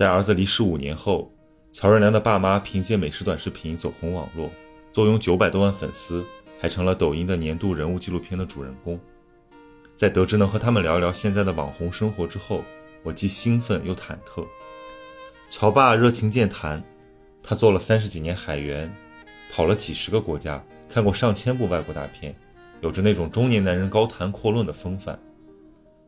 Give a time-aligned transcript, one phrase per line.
[0.00, 1.30] 在儿子离世五年后，
[1.72, 4.50] 乔任梁的爸妈凭借美食短视频走红网络，
[4.90, 6.24] 坐拥九百多万粉丝，
[6.58, 8.98] 还成了抖音的年度人物纪录片的主人公。
[9.94, 12.64] 在得知能和他们聊一聊现在的网红生活之后，
[13.02, 14.42] 我既兴奋又忐忑。
[15.50, 16.82] 乔爸热情健谈，
[17.42, 18.90] 他做了三十几年海员，
[19.52, 22.34] 跑了几十个国家，看过上千部外国大片，
[22.80, 25.20] 有着那种中年男人高谈阔论的风范。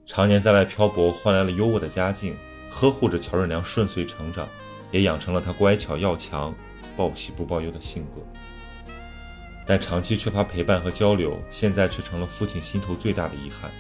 [0.07, 2.35] 常年在外漂泊，换来了优渥的家境，
[2.73, 4.49] 呵护着乔任梁顺遂成长，
[4.91, 6.55] 也养成了他乖巧要强、
[6.97, 8.23] 报喜不报忧的性格。
[9.67, 13.71] 但长期缺乏陪伴和交流，现在却成了父亲心头最大的遗憾。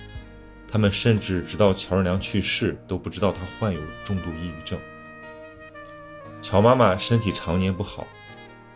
[0.69, 4.78] 他们甚至直到乔任梁去世都不知道他患有重度抑郁症。
[6.41, 8.06] 乔妈妈身体常年不好，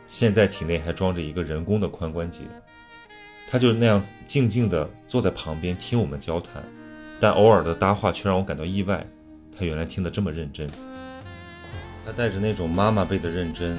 [0.09, 2.45] 现在体内还装着一个人工的髋关节。
[3.49, 6.63] 她就那样静静地坐在旁边听我们交谈，
[7.21, 9.07] 但偶尔的搭话却让我感到意外。
[9.59, 10.69] 她原来听得这么认真，
[12.05, 13.79] 她带着那种妈妈辈的认真。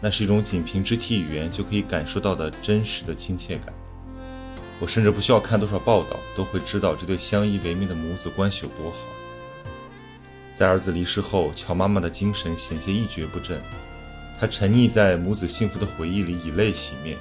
[0.00, 3.74] 那是一种仅凭肢体语言就可以感受到的真实的亲切感。
[4.78, 8.98] 我甚至不需要看多少报道，都会知道这对相依为命的母子关系有多好。
[10.54, 13.60] 在儿子离世后，乔妈妈的精神险些一蹶不振，
[14.38, 17.16] 她沉溺在母子幸福的回忆里，以泪洗面，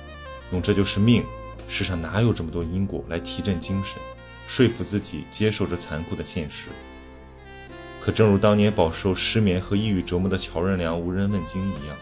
[0.52, 1.24] 用“这就是命，
[1.68, 3.96] 世上哪有这么多因果”来提振精神，
[4.48, 6.66] 说服自己接受这残酷的现实。
[8.08, 11.98] 可正如当年饱受失眠和抑郁折磨的乔任梁无人问津一样。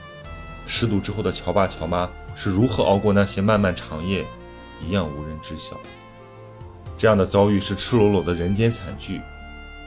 [0.68, 4.24] 失独之后的乔爸乔妈是如何熬过那些漫漫长夜，
[4.86, 5.76] 一样无人知晓。
[6.96, 9.20] 这样的遭遇是赤裸裸的人间惨剧，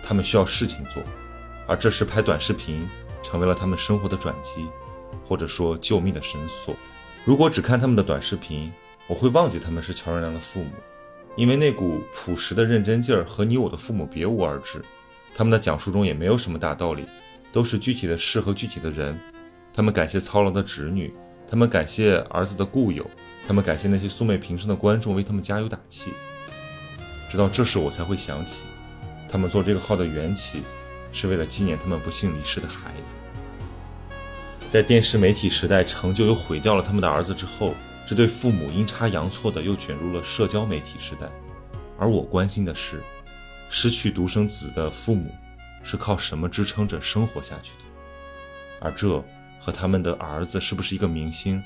[0.02, 1.00] 他们需要事情做，
[1.68, 2.84] 而这时拍短视频
[3.22, 4.66] 成为了他们生活的转机，
[5.24, 6.74] 或者说救命的绳索。
[7.24, 8.72] 如果只看他们的短视频，
[9.06, 10.72] 我会忘记他们是乔任梁的父母，
[11.36, 14.82] 因为那股朴实的认真劲儿和你我的父母别无二致。
[15.38, 17.06] 他们的讲述中也没有什么大道理，
[17.52, 19.16] 都是具体的事和具体的人。
[19.72, 21.14] 他们感谢操劳的侄女，
[21.48, 23.08] 他们感谢儿子的故友，
[23.46, 26.12] 他们感谢那些素昧平生的观众为他们加油打气。
[27.30, 28.64] 直到这时，我才会想起，
[29.28, 30.62] 他们做这个号的缘起，
[31.12, 33.14] 是为了纪念他们不幸离世的孩子。
[34.68, 37.74] 在电视媒体时代成就又毁掉了他们的儿子之后，
[38.04, 41.28] 这对父母阴差阳错的又卷入了社交媒体时代。
[41.96, 43.00] 而我关心的是，
[43.68, 45.30] 失去独生子的父母
[45.82, 47.84] 是靠什么支撑着生活下去的？
[48.80, 49.22] 而这。
[49.60, 51.62] 和他们的儿子是不是一个明星，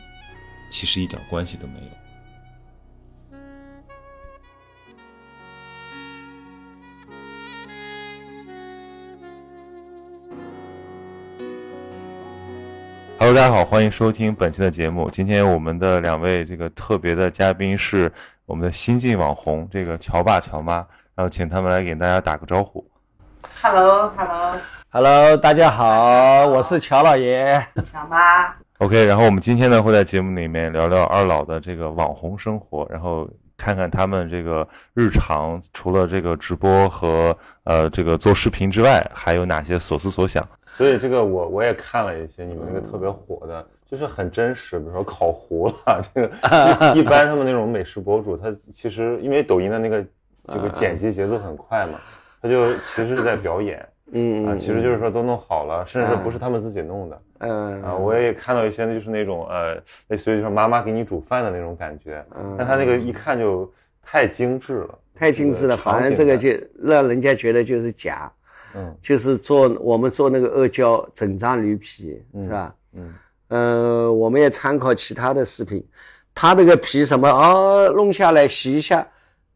[0.71, 1.87] 其实一点关系都没有。
[13.19, 15.09] Hello，大家好，欢迎收听本期的节目。
[15.11, 18.13] 今天我们的两位这个特别的嘉宾是
[18.47, 20.85] 我们的新晋网红，这个乔爸乔妈，
[21.15, 22.85] 然后请他们来给大家打个招呼。
[23.61, 24.59] Hello，Hello。
[24.89, 28.53] Hello，大家好，我是乔老爷，乔妈。
[28.79, 33.29] OK，然后我们今天呢会在节目里面聊聊二老的这个网红生活，然后
[33.59, 40.47] 看看他们这个日常除了这个直播和呃这个做视频之外，还有哪些所思所想。
[40.79, 50.05] 所以这个我我也看了一些你们那个特别火的，就是很真实，比如说烤糊了，这个 一般他们那种美食博主，他其实因为抖音的那个
[50.45, 51.99] 这个剪辑节奏很快嘛，
[52.41, 53.87] 他就其实是在表演。
[54.15, 57.23] 嗯啊，其实就是说都弄好了，甚至不是他们自己弄的。
[57.39, 59.75] 嗯啊，我也看到一些，就是那种呃，
[60.09, 62.23] 类似于就是妈妈给你煮饭的那种感觉。
[62.37, 63.73] 嗯，但他那个一看就
[64.03, 65.77] 太精致了，太精致了。
[65.77, 66.51] 反正这个就
[66.83, 68.31] 让人家觉得就是假。
[68.75, 72.75] 嗯，就是做我们做那个阿胶整张驴皮，是吧？
[72.95, 73.15] 嗯，
[73.49, 75.83] 呃，我们也参考其他的视频，
[76.35, 79.07] 他这个皮什么啊，弄下来洗一下，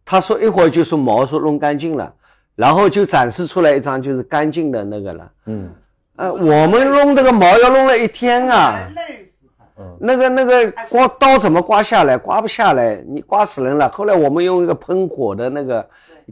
[0.07, 2.11] 他说一会儿就说毛说弄干净了。
[2.55, 5.31] 然后就展示出来一张就是干净的那个了。
[5.45, 5.71] 嗯，
[6.17, 9.47] 呃，我们弄这个毛要弄了一天啊，累死
[9.79, 12.17] 嗯，那个那个刮刀怎么刮下来？
[12.17, 13.91] 刮不下来，你刮死人了。
[13.91, 15.87] 后来我们用一个喷火的那个，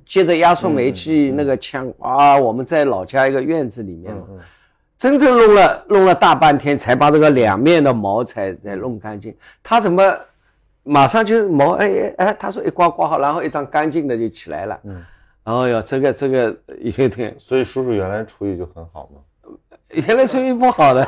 [0.06, 4.14] 接着压缩煤气那个枪啊，我们在老家一个院子里面，
[4.96, 9.36] 真正弄了弄了大半天，才把这个两面的毛才才弄干净。
[9.62, 10.02] 他怎么
[10.84, 11.72] 马上就毛？
[11.72, 14.80] 哎哎哎，他说一刮刮好，然后一张干净的就起来了。
[14.84, 15.02] 嗯。
[15.44, 19.20] 哦哟，这个这个有点，所以叔叔原来厨艺就很好吗？
[19.88, 21.06] 原来厨艺不好的。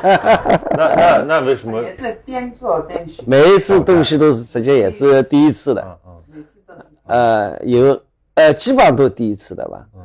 [0.77, 1.81] 那那那为什么？
[1.81, 3.23] 也是边做边学。
[3.25, 5.81] 每一次东西都是直接也是第一次的。
[5.81, 6.23] 嗯嗯。
[6.35, 6.81] 每次都是。
[7.07, 8.01] 呃，有
[8.35, 9.85] 呃，基本上都第一次的吧。
[9.95, 10.01] 嗯。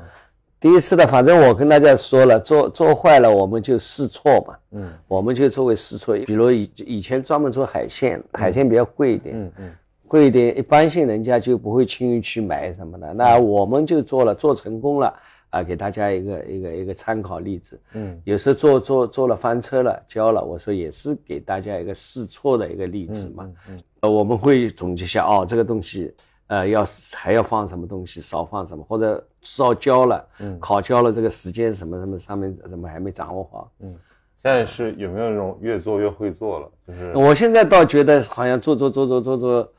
[0.62, 4.54] 第一次的，反正我跟大家说了，做做坏了我们就试错嘛。
[4.70, 4.92] 嗯。
[5.08, 9.34] 我们就作为试错，比如以以前专门做海鲜，海鲜比较贵一点。
[9.36, 9.70] 嗯嗯。
[10.06, 13.12] 贵一点，一般性人家就不会轻易去买什么的。
[13.12, 15.12] 那我们就做了，做成功了
[15.50, 17.80] 啊，给大家一个一个一个参考例子。
[17.94, 23.50] 嗯，有时候做做做了翻车了，交了，我说也是给大家一个试错的一个例子嘛。
[23.68, 26.14] 嗯，呃，我们会总结一下哦，这个东西，
[26.46, 33.70] 呃，要还要放什么东西，少放什么，或者烧焦了，嗯，烤焦了，这个时间什么什么上面怎么还没掌握好？
[33.80, 33.94] 嗯，
[34.38, 36.70] 现在是有没有那种越做越会做了？
[36.88, 39.72] 就是我现在倒觉得好像做做做做做做。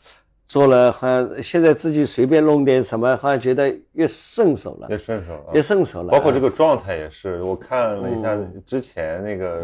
[0.53, 6.09] 做了好像现在自己随便弄点什么，好像觉得越顺手了，越顺手了，越顺手了。
[6.09, 9.63] 包括这个状态也是，我看了一下之前那个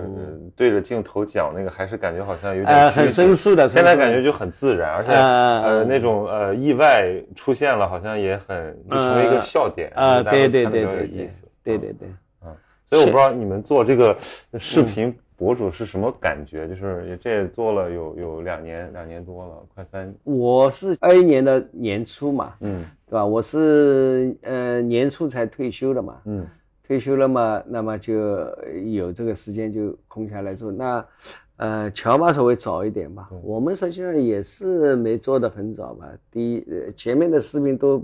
[0.56, 3.70] 对着镜头讲那个，还是感觉好像有点很生疏的。
[3.70, 7.06] 现在感觉就很自然，而且呃那种呃意外
[7.36, 10.24] 出现了，好像也很就成为一个笑点啊。
[10.24, 11.30] 对对对对对，
[11.64, 12.08] 对对对，
[12.44, 12.52] 嗯。
[12.90, 14.18] 所以我不知道你们做这个
[14.58, 15.16] 视频。
[15.40, 16.68] 博主是什么感觉？
[16.68, 20.14] 就是也这也做了有有两年两年多了，快三。
[20.26, 23.26] 我是二一年的年初嘛，嗯，对吧？
[23.26, 26.46] 我是呃年初才退休的嘛，嗯，
[26.86, 28.14] 退休了嘛，那么就
[28.92, 30.74] 有这个时间就空下来做。
[30.74, 31.06] 那
[31.56, 36.06] 呃乔妈稍微早一点吧，我们实际上也是没做的很早吧。
[36.30, 36.66] 第一，
[36.98, 38.04] 前面的视频都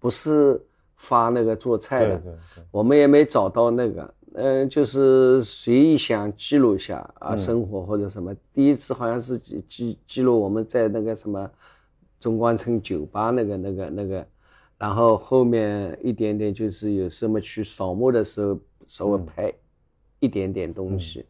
[0.00, 0.60] 不是
[0.96, 2.20] 发那个做菜的，
[2.72, 4.12] 我们也没找到那个。
[4.34, 8.34] 嗯，就是随意想记录一下啊，生活或者什么。
[8.52, 11.50] 第一次好像是记记记录我们在那个什么
[12.18, 14.26] 中关村酒吧那个那个那个，
[14.78, 19.52] 然后后面一点点就是有什么去扫墓的时候稍微拍
[20.20, 21.26] 一点点东西。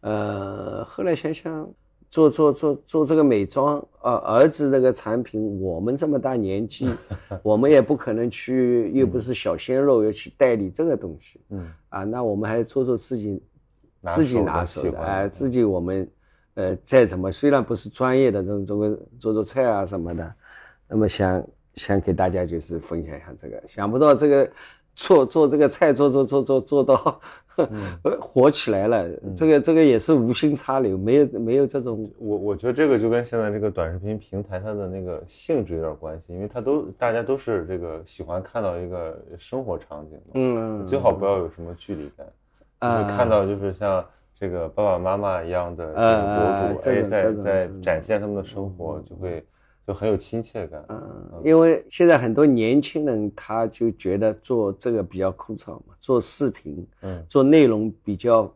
[0.00, 1.68] 呃，后来想想。
[2.12, 6.86] 做做做做这个美妆，呃，儿子那个产品，我们这么大年纪，
[7.42, 13.42] 我们也不可能去，又不是小鲜肉，要去代理这个东西，嗯，啊，那我们还是做做自己，
[14.14, 16.06] 自己拿手的，哎，自己我们，
[16.52, 20.34] 呃，再怎么虽然不是专业的这种这个做做菜啊什么的，
[20.88, 21.42] 那么想
[21.76, 24.50] 想给大家就是分享一下这个，想不到这个。
[24.94, 27.18] 做做这个菜，做做做做做到
[28.20, 32.10] 火起来了，这个这个也是无心插柳，没有没有这种。
[32.18, 42.26] 我我觉得这个就跟现在这个短视频平台它的那个性质有点关系，因为它都大家都是这个喜欢看到一个生活场景，嗯，最好不要有什么距离感，
[42.80, 44.04] 就是看到就是像
[44.34, 49.44] 这个爸爸妈妈一样的这个博主，哎，在在展现他们的生活，就会。
[49.86, 58.48] 就很有亲切感，嗯，因为现在很多年轻人他就觉得做这个比较枯燥嘛，做视频，嗯，做内容比较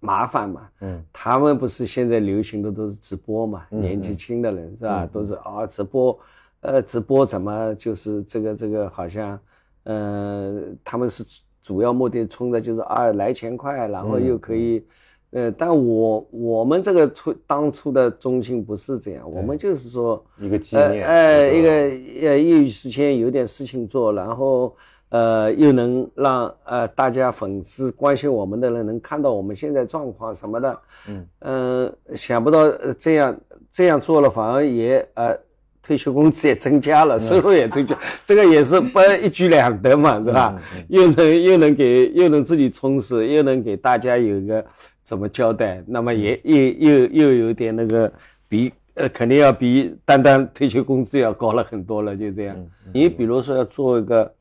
[0.00, 6.18] 麻烦嘛，嗯，他们不是现在流行的都是直播嘛，年纪轻的人是吧，都是啊直播，
[6.60, 9.40] 呃，直播怎么就是这个这个好像，
[9.84, 11.24] 呃，他们是
[11.62, 14.84] 主要目的冲的就是啊来钱快，然后又可以。
[15.32, 24.74] 呃，但我我们这个初当初的中心不是这样，我们就是说一个纪念，哎，一个呃业余时间有点事情做，然后
[25.10, 30.78] 呃又能让呃大家粉丝关心我们的人能看到我们现在状况什么的，
[31.08, 33.36] 嗯嗯，想不到这样
[33.70, 35.36] 这样做了反而也呃
[35.82, 40.58] 退休工资也增加了，收入也增加，这个也是不一举两得嘛，对吧？
[40.88, 44.64] 又能又能给又能自己充实，又能给大家有一个。
[45.06, 45.80] 怎么交代？
[45.86, 48.12] 那么也又又又有点那个
[48.48, 52.56] 比呃，肯定要比单单退休工资要高了很多了，就这样。
[52.92, 54.34] 你比如说要做一个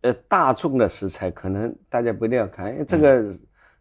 [0.00, 3.30] 呃大众的食材，可能大家不一定要看，因为这个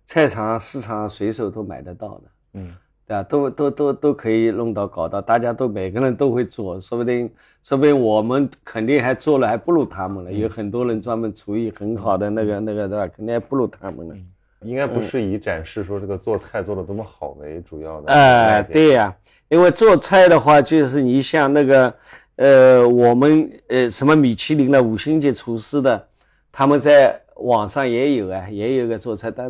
[0.06, 2.24] 菜场市场随手都买得到的，
[2.56, 2.76] 嗯，
[3.08, 3.24] 对吧？
[3.24, 7.30] 都都都都可以弄到搞到，大家都每个人都会做，说不定
[7.64, 10.34] 说不定我们肯定还做了还不如他们了。
[10.34, 13.08] 有很多人专门厨艺很好的那个那个对吧？
[13.16, 14.16] 肯定还不如他们呢。
[14.62, 18.12] 应该不是以展示说这个做菜做的多么好为主要的。
[18.12, 19.16] 哎，对呀，
[19.48, 21.96] 因为做菜的话，就是你像那个，
[22.36, 26.08] 呃，我们呃什么米其林的五星级厨师的，
[26.52, 29.50] 他们在网上也有啊，也有个做菜，但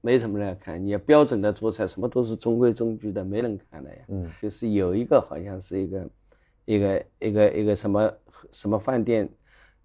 [0.00, 0.84] 没什么人看。
[0.84, 3.96] 你标准的做菜，什么都是中规中矩的，没人看的呀。
[4.08, 6.06] 嗯，就是有一个好像是一个，
[6.64, 8.12] 一个一个一个什么
[8.50, 9.28] 什么饭店。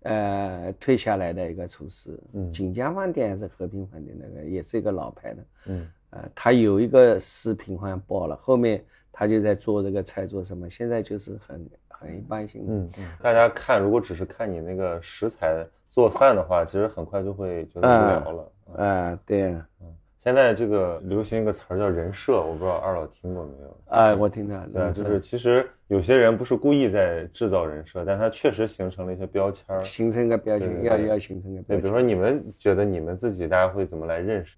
[0.03, 18.51] 呃，退下来的一个厨师，嗯，锦江饭店还是和平饭店那个，也是一个老牌的，嗯，呃，他有一个视频好像爆了，后面他就在做这个菜做什么，现在就是很很一般性的，嗯嗯，大家看如果只是看你那个食材做饭的话，其实很快就会觉得无聊了，
[18.83, 19.51] 啊，对，
[19.81, 19.93] 嗯。
[20.19, 23.77] 现在这个流行一个词儿叫人设，我不知道二老听过没有？
[23.85, 24.61] 哎，我听到。
[24.73, 31.77] 对，就是其实有些人不是故意在制造人设，但他确实形成了一些标签儿，形成一个标签，要要形成个标签。
[31.77, 34.55] 对，比如说你们觉得你们自己大家会怎么来认识？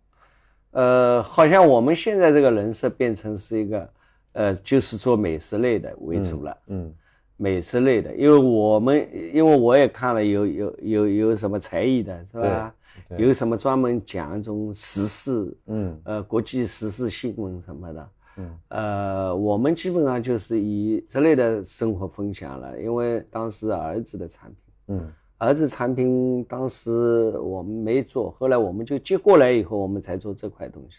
[0.71, 3.89] 呃，好像我们现在这个人设变成是一个，
[4.33, 6.57] 呃，就是做美食类的为主了。
[6.67, 6.93] 嗯。
[7.41, 12.75] 美食类的，因为我们因为我也看了有有有有什么才艺的是吧？
[13.15, 30.97] 有什么专门讲一种时事，嗯，呃，国际时事新闻什么的，嗯，呃，我们基本上就是以这类的生活分享了，因为当时儿子的产品，嗯，儿子产品当时我们没做，后来我们就接过来以后，我们才做这块东西。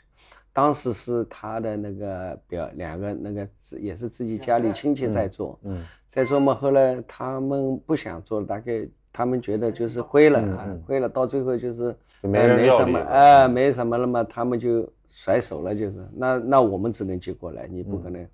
[0.52, 6.52] 当时是他的那个表两个那个也是自己家里亲戚在做，嗯，在做嘛。
[6.54, 18.26] 后来他们不想做了，大概他们觉得就是亏了啊，亏了，到最后就是没什么，哎，没什么了嘛，他们就甩手了，就是那那我们只能接过来，你不可能，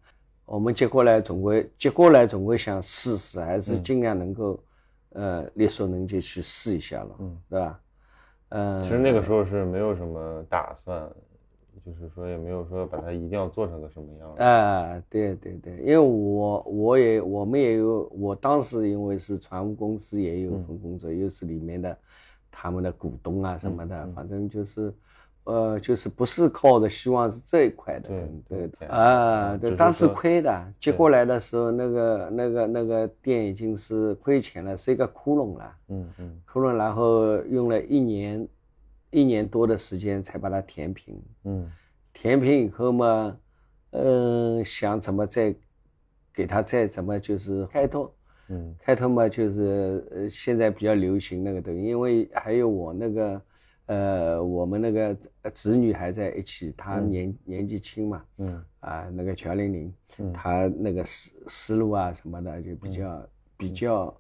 [0.45, 4.59] 我们接过来总归接过来总归想试试，还是尽量能够，
[5.11, 7.80] 呃，力所能及去试一下了，嗯，对吧？
[8.50, 11.11] 嗯，其实那个时候是没有什么打算。
[11.85, 15.00] 就是说也没有说把它一定要做成个什么样啊？
[15.09, 21.97] 对对对，因为我我也我们也有，我当时因为是船务公司也有份工作，又是里面的
[22.50, 24.92] 他们的股东啊什么的，反正就是，
[25.47, 28.09] 呃，就是不是靠着希望是这一块的，
[28.49, 38.47] 对对啊，对，当时亏的，接过来的时候那个那个那个店已经是亏钱了，是一个窟窿了，嗯嗯，窟窿，然后用了一年。
[39.12, 41.71] 一年多的时间才把它填平，嗯，
[42.12, 43.35] 填平以后嘛，
[43.93, 45.55] 嗯，想怎么再
[46.35, 48.12] 给它再怎么就是开拓，
[48.49, 53.41] 嗯，开拓嘛就是呃现在比较流行那个东西，因为还有我那个
[53.87, 55.16] 呃我们那个
[55.52, 64.14] 子女还在一起，他年年纪轻嘛，嗯，啊那个乔玲玲，嗯他那个思思路啊什么的就比较比较，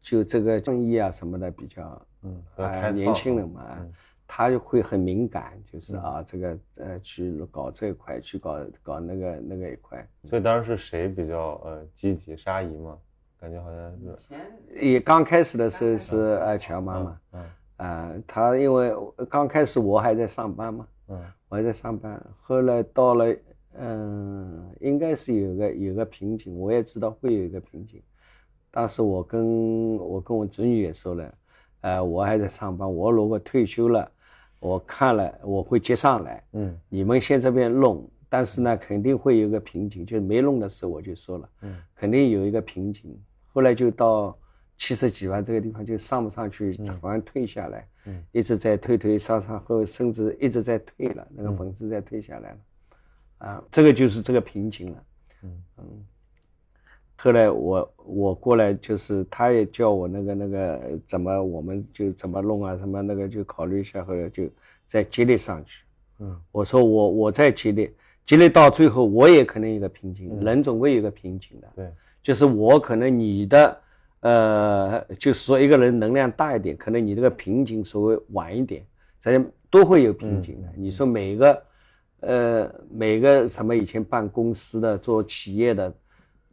[0.00, 2.06] 就这个正义啊什么的比较。
[2.22, 3.78] 嗯，啊，年轻人嘛，
[4.26, 10.04] 他就会很敏感，就是啊，这个呃，去搞这一块，去搞搞那个那个一块。
[10.24, 12.36] 所以当时是谁比较呃积极？
[12.36, 12.98] 沙姨嘛，
[13.38, 14.84] 感觉好像是。
[14.84, 17.44] 也刚开始的时候是呃乔妈妈，嗯，
[17.78, 18.94] 啊，他因为
[19.28, 21.18] 刚开始我还在上班嘛，嗯，
[21.48, 23.34] 我还在上班，后来到了
[23.78, 28.02] 嗯，应该是有个有个瓶颈，我也知道会有一个瓶颈。
[28.70, 31.34] 当时我跟我跟我侄女也说了。
[31.80, 32.92] 呃，我还在上班。
[32.92, 34.10] 我如果退休了，
[34.58, 36.42] 我看了我会接上来。
[36.52, 40.04] 嗯，你们先这边弄，但是呢，肯定会有个瓶颈。
[40.04, 43.16] 就是没弄的时候，我就说了，嗯，肯定有一个瓶颈。
[43.52, 44.36] 后来就到
[44.78, 52.58] 七十几万这个地方就上不上去，反而退下来，嗯，一直在退退上上后，甚至一直在退了，那个粉丝在退下来了，
[53.38, 55.04] 啊，这个就是这个瓶颈了，
[55.42, 55.84] 嗯嗯。
[57.20, 64.48] 后来我我过来就是，他也叫我那个那个怎么我们就怎么弄啊，什么那个就考虑一下，后来就
[64.86, 65.82] 再接力上去。
[66.20, 67.90] 嗯，我说我我再接力，
[68.24, 71.68] 接力到最后我也可能有个瓶颈，人总归有个瓶颈的。
[71.74, 71.92] 对，
[72.22, 73.76] 就是我可能你的
[74.20, 78.84] 呃，就是说一个人能量大一点，可能你这个瓶颈稍微晚一点，
[79.20, 80.68] 咱都会有瓶颈的。
[80.76, 81.62] 你说每个
[82.20, 85.92] 呃每个什么以前办公司的做企业的。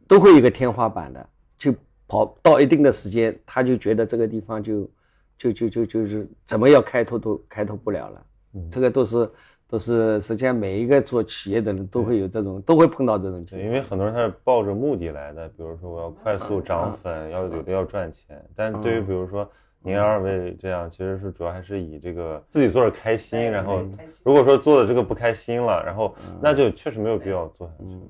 [0.08, 1.74] 都会有个天花板的，就
[2.06, 4.88] 跑到一定的时间，他就觉得这个地方就，
[5.36, 8.26] 就就就就是怎么要开拓都开拓不了了。
[8.54, 9.28] 嗯，这个都是
[9.68, 13.62] 都是实际上每一个做企业的人都会有这种，都会碰到这种情况。
[13.62, 18.40] 因为很多人他是抱着目的来的，比如说我要快速涨粉，要有的要赚钱。
[18.54, 19.48] 但对于比如说
[19.82, 23.82] 您二位这样，其实是主要还是以这个自己做着开心，然后
[24.22, 27.84] 如果说做的这个不开心了，然后那就确实没有必要做下去。
[27.84, 28.02] 嗯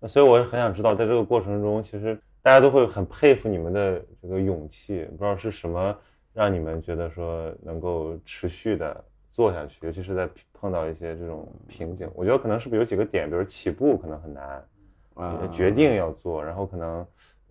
[0.00, 0.08] 嗯。
[0.08, 5.06] 所以我很想知道，在这个过程中，其实大家都会很佩服你们的这个勇气。
[5.10, 5.94] 不知道是什么
[6.32, 12.08] 让你们觉得说能够持续的做下去，尤其是在碰到一些这种瓶颈。
[12.14, 14.64] 我觉得可能是不是有几个点，比如起步可能很难，
[15.14, 17.04] 啊，决定要做，然后可能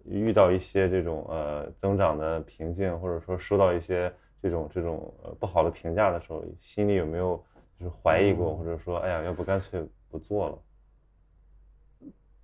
[0.06, 7.44] 遇到一些这种呃增长的瓶颈，或者说收到一些这种这种呃不好的评价的时候，心里有没有
[7.80, 10.58] 就是怀疑过，或者说哎呀，要不干脆不做了？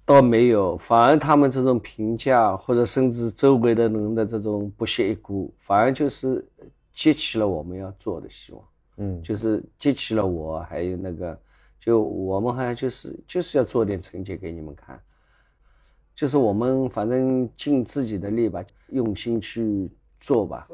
[0.04, 6.44] 倒没有，反而他们这种评价，或者甚至周围的人的这种不屑一顾，反而就是
[6.94, 8.64] 激起了我们要做的希望。
[8.98, 11.40] 嗯，就是激起了我，还有那个，
[11.80, 15.00] 就我们好像就是就是要做点成绩给你们看，
[16.16, 19.90] 就是我们反正尽自己的力吧，用心去
[20.20, 20.68] 做吧。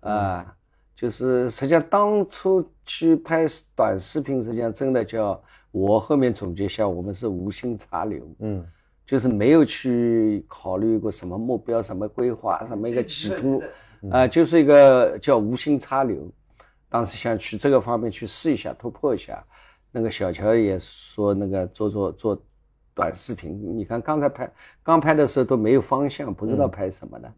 [0.00, 0.56] 啊，
[0.96, 5.42] 就是实际上当初去拍短视频，实际上真的叫。
[5.70, 8.62] 我后面总结一下，我们是无心插柳，嗯，
[9.06, 13.62] 就是没有去考虑过什么目标、什么规划、什么一个企图，
[14.10, 16.30] 啊，就是一个叫无心插柳。
[16.92, 19.42] 当时想去这个方面去试一下、突破一下。
[19.90, 22.42] 那个小乔也说，那个做做做，
[22.92, 23.78] 短视频。
[23.78, 27.32] 你看刚才拍刚拍的时候都没有方向，不知道拍什么的，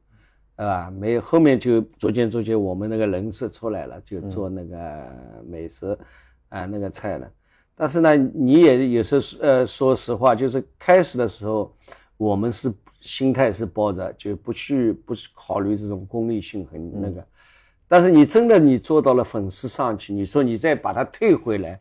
[0.56, 0.90] 对吧？
[0.90, 5.08] 没有后面就逐渐逐渐我们那个人设出来了，就做那个
[5.46, 5.96] 美食
[6.48, 7.30] 啊那个菜了。
[7.76, 11.72] 但是呢，你也有时候呃说实话，就是开始的时候
[12.16, 17.24] 我们是心态是抱着就不去不去考虑这种功利性很那个。
[17.86, 21.78] 但是你真的你做到了粉丝上去，你说你再把它退回来，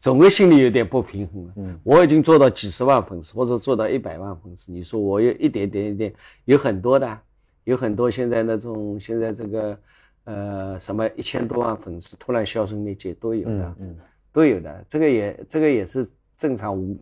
[0.00, 1.52] 总归心里有点不平衡了。
[1.56, 6.12] 嗯，我已经做到几十万粉丝，或者做到一百万粉丝，你说我有一点点一点，
[6.46, 7.18] 有很多的，
[7.64, 9.78] 有很多现在那种现在这个，
[10.24, 13.96] 呃，什么一千多万粉丝突然销声匿迹都有的，嗯，
[14.32, 16.96] 都有的，这个也这个也是正常，我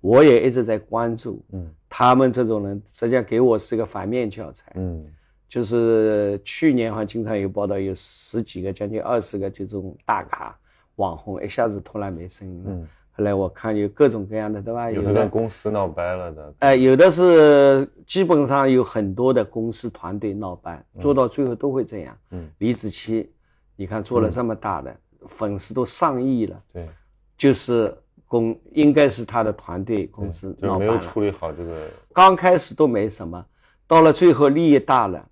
[0.00, 5.04] 我也一直在关注，嗯，他们这种人实际上给我是个反面教材，嗯。
[5.48, 10.54] 就是去年好像经常有报道，有十几个、将近二十个这种大咖
[10.96, 12.70] 网红一下子突然没声音了。
[12.70, 12.88] 嗯。
[13.12, 14.90] 后来我看有各种各样的，对吧？
[14.90, 16.54] 有的跟公司闹掰了的。
[16.58, 22.18] 哎，有的是基本上有很多的公司团队闹掰，做到最后都会这样。
[22.32, 22.50] 嗯。
[22.58, 23.26] 李子柒，
[23.74, 24.94] 你看做了这么大的，
[25.28, 26.62] 粉丝都上亿了。
[26.72, 26.88] 对。
[27.38, 30.92] 就是公应该是他的团队公司闹掰了。
[30.92, 31.88] 没有处理好这个。
[32.12, 33.42] 刚开始都没什么，
[33.86, 35.26] 到了最后利益大了。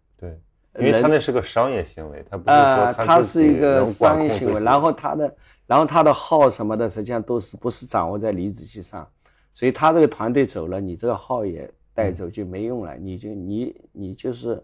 [0.79, 9.07] 因为他那是个商业行为，他不是说他是一个商业行为，然后他的，然后他的号什么的，实际上都是不是掌握在李子柒上，
[9.53, 14.63] 所以他这个团队走了，你这个号也带走就没用了，你就你你就是。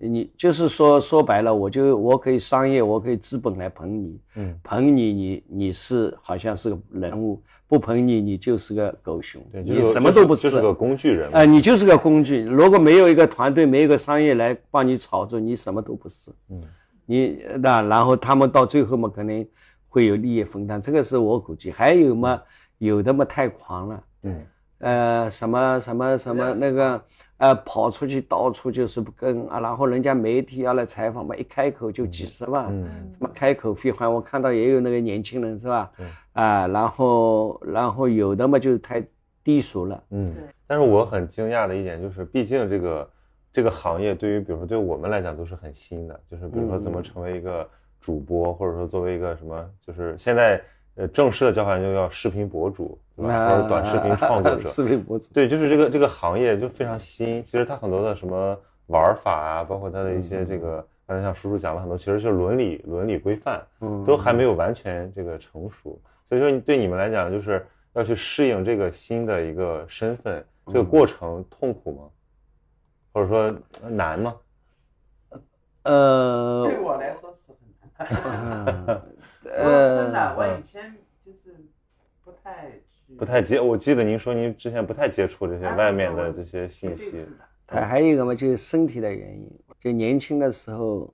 [0.00, 12.42] 你就是说说白了，我就我可以商业，我可以资本来捧你，嗯，捧你，你你是好像是个人物，不捧你，你就是个狗熊，你什么都不是，就是个工具人，哎，你就是个工具。
[12.42, 16.62] 如果没有一个团队，没有一个商业来帮你炒作，你什么都不是，嗯，
[17.04, 19.46] 你那然后他们到最后嘛，可能
[19.90, 21.70] 会有利益分担，这个是我估计。
[21.70, 22.40] 还有嘛，
[22.78, 24.42] 有的嘛太狂了，嗯，
[24.78, 27.00] 呃，什么什么什么那个。
[27.38, 35.88] 呃，跑出去到处就是不跟啊，然后人家媒体要来采访嘛，一开口就几十万，什么开口费，好像我看到也有那个年轻人是吧？
[36.32, 39.00] 啊，然后然后有的嘛就是太
[39.44, 40.02] 低俗了。
[40.10, 40.34] 嗯，
[40.66, 43.10] 但是我很惊讶的一点就是，毕竟这个
[43.52, 47.64] 这个行业对于比如说对我们来讲都是很新的，就是比如说怎么成为一个
[48.00, 50.60] 主播，或者说作为一个什么，就是现在。
[50.98, 53.50] 呃，正式的叫法就叫视频博主，对吧？
[53.50, 54.68] 或者短视频创作者。
[54.70, 55.32] 视频博主。
[55.32, 57.40] 对，就是这个这个行业就非常新。
[57.44, 58.58] 其实它很多的什么
[58.88, 65.96] 玩法啊，包括它的一些这个，刚才像叔叔讲了很多，其实就是伦理伦理规范，嗯，都还没有完全这个成熟。
[66.28, 72.02] 所以说，对你们来讲，就是要去适应这个新的一个身份，这个过程痛苦吗？
[73.12, 73.54] 或者说
[73.88, 74.34] 难吗？
[75.84, 77.54] 呃，对我来说是
[77.96, 79.00] 很难。
[79.52, 81.56] 呃，真的，我以前就是
[82.24, 82.72] 不太
[83.18, 83.60] 不太接。
[83.60, 87.24] 我记得您说您之前不太接触这些外面的这些信息。
[87.66, 89.50] 他还有一个嘛，就是身体的原因。
[89.80, 91.12] 就年轻的时候，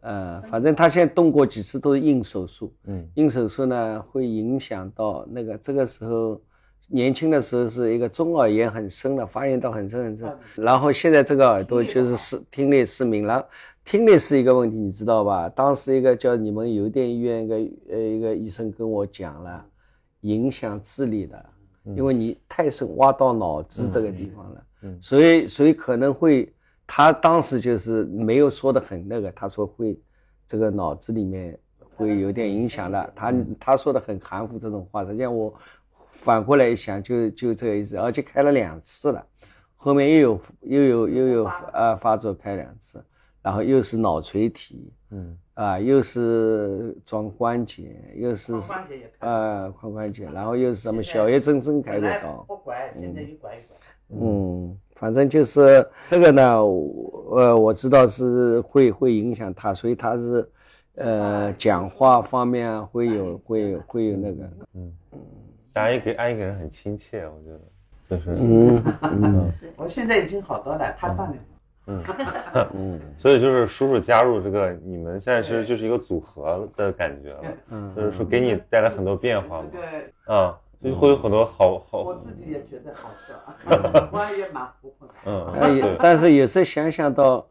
[0.00, 2.72] 呃，反正他现在动过几次都是硬手术。
[2.84, 3.06] 嗯。
[3.14, 6.40] 硬手术呢，会影响到那个这个时候，
[6.88, 10.38] 年轻的时候是一个中耳炎很深的，发炎到很深很深。
[10.56, 13.46] 然后现在这个耳朵就是失听力失明了。
[13.90, 15.48] 听力是一个问题，你知道吧？
[15.48, 17.54] 当时一个叫你们邮电医院一个
[17.90, 19.66] 呃一个医生跟我讲了，
[20.20, 21.44] 影响智力的，
[21.96, 26.54] 因为你太深挖到脑子这个地方了，嗯，所以所以可能会，
[26.86, 30.00] 他当时就是没有说的很那个，他说会
[30.46, 31.58] 这个脑子里面
[31.96, 35.52] 会有点影响的，他他说的很含糊这种话，实际上我
[36.10, 39.26] 反过来一想就就这个意思，而且开了两次了，
[39.74, 43.02] 后面又有又有又有呃发作开两次。
[43.42, 48.52] 然后又是脑垂体，嗯啊，又是装关节，又是
[49.20, 53.76] 呃髋关节，然后又是什么小叶增生开过刀，不拐，现在一拐一拐。
[54.08, 60.50] 嗯，反正就是这个呢，呃，我知道是会会影响他，所以他是
[60.96, 65.18] 呃讲话方面会有会会有那个，嗯嗯，
[65.74, 67.60] 阿姨给阿姨给人很亲切，我觉得
[68.08, 71.36] 就是， 嗯嗯，我现在已经好多了，他帮了。
[71.86, 72.02] 嗯。
[72.74, 83.34] 嗯， 所以就是叔叔加入这个，你们现在其实就是一个组合的感觉了，嗯，就是说给你带来很多变化嘛，对，啊，就会有很多好好，我自己也觉得好笑，
[84.12, 87.46] 我也蛮活泼的，嗯，但是有时候想想到，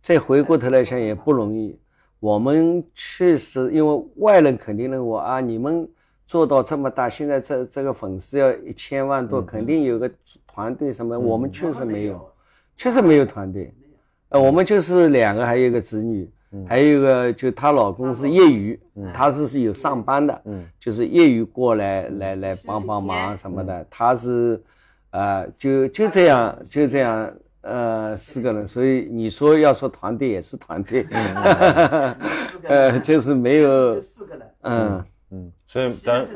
[0.00, 1.78] 再回过头来想也不容易，
[2.20, 5.88] 我们确实因为外人肯定认为啊，你们
[6.26, 10.10] 做到这么大，现在这这个粉丝要一千万多，肯定有个
[10.46, 12.31] 团队什么，我们确实没有。
[12.76, 13.72] 确实没有团队，
[14.30, 16.28] 呃，我们就是两个，还有一个子女，
[16.68, 18.78] 还有一个就她老公是业余，
[19.14, 23.86] 他是是有上班的，嗯，就是业余过来来来帮帮忙什么的。
[23.88, 24.60] 他是，
[25.10, 31.06] 呃，就就这样，就这样，呃，四个人，所以你说要说团队也是团队，
[32.68, 36.26] 呃，就是没有四个人，嗯嗯，所以当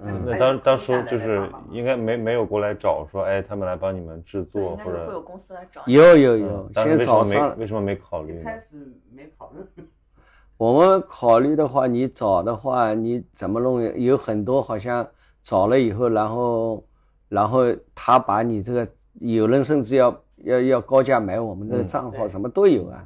[0.00, 8.40] 嗯，那当当初就是应该没没有过来找说，哎，他们来帮你们制作或者会有公司来找，有有有，先找上，为什么没考虑？
[8.40, 8.76] 一开始
[9.12, 9.84] 没考虑。
[10.56, 13.82] 我们考虑的话，你找的话，你怎么弄？
[13.98, 15.04] 有很多好像
[15.42, 16.84] 找了以后，然后，
[17.28, 17.62] 然后
[17.96, 23.04] 他把你这个，有人甚至要要要高价买我们的账号，什么都有啊，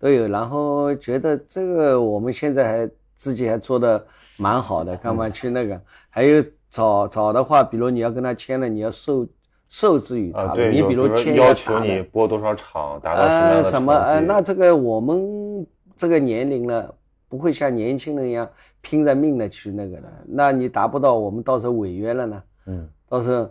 [0.00, 0.26] 都有。
[0.26, 4.04] 然后觉得这个我们现在还自己还做的
[4.36, 5.80] 蛮好的，干嘛去那个？
[6.10, 9.26] 还有找找的话，比如你要跟他签了，你要受
[9.68, 13.92] 受制于他，你比如签要求你播多少场，达到什么什么？
[13.92, 15.66] 呃，那这个我们。
[15.98, 16.94] 这个年龄了，
[17.26, 18.46] 不会像年轻人一样
[18.82, 20.12] 拼着命的去那个的。
[20.26, 22.42] 那你达不到，我们到时候违约了呢？
[22.66, 23.48] 嗯，到时候，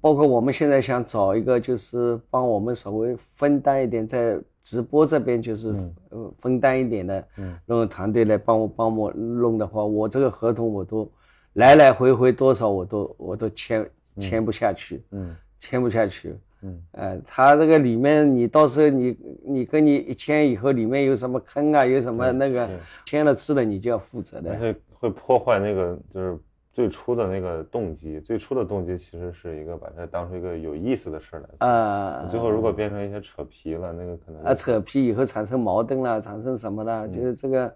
[0.00, 5.68] 包括我们现在想找一个，就是帮我们稍微分担一点，在直播这边就是
[6.10, 11.08] 呃分担一点的，嗯，那种团队来帮我帮我弄的话，我这个合同我都
[11.52, 16.34] 来来回回多少我都我都签签不下去，嗯，签不下去。
[16.62, 22.68] 嗯，呃，他这个里面，你到时候你你跟你一签以后，里面有什么坑啊，有什么那个
[23.04, 24.52] 签了字了，你就要负责的。
[24.56, 26.36] 会会破坏那个就是
[26.76, 31.66] 最初的那个动机，最初的动机其实是一个把它当成一个有意思的事儿来。
[31.66, 32.26] 啊。
[32.28, 34.42] 最后如果变成一些扯皮了，那个可能。
[34.42, 37.74] 啊，扯皮以后产生矛盾了，产生什么的，就是这个，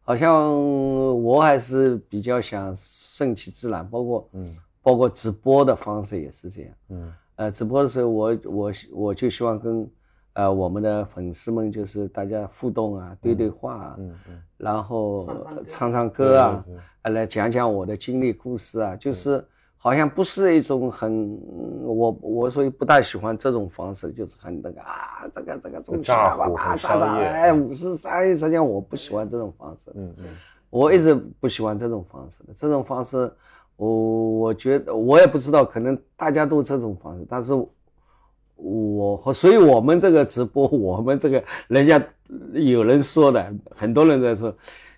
[0.00, 0.50] 好像
[1.22, 7.12] 我还是比较想顺其自然，包括嗯，包括直播的方式也是这样，嗯。
[7.36, 9.86] 呃，直播的时候，我我我就希望跟，
[10.34, 15.28] 呃，我们的粉丝们就是大家互动啊，对对话啊，嗯嗯，然后
[15.66, 16.64] 唱唱歌啊，
[17.04, 19.44] 来讲讲我的经历故事啊，就是
[19.76, 21.38] 好像不是一种很，
[21.82, 30.24] 我我所以不大喜欢这种方式，就是很那个啊，这个这个东西啊，啊，咋咋，哎，五十三亿实际上我不喜欢这种方式，嗯嗯，
[30.70, 33.30] 我一直不喜欢这种方式的，这种方式。
[33.76, 37.54] 我我觉得我也不知道，可能大家都这种方式，但是
[38.62, 42.02] 我和所以我们这个直播，我们这个人家
[42.52, 44.54] 有人说的，很多人在说，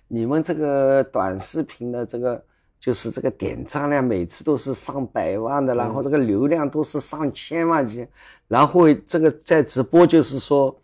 [0.07, 2.43] 你们这个短视频的这个
[2.79, 8.05] 就是这个点赞量每次都是上百万的，然后这个流量都是上千万级，
[8.47, 10.75] 然后这个在直播就是说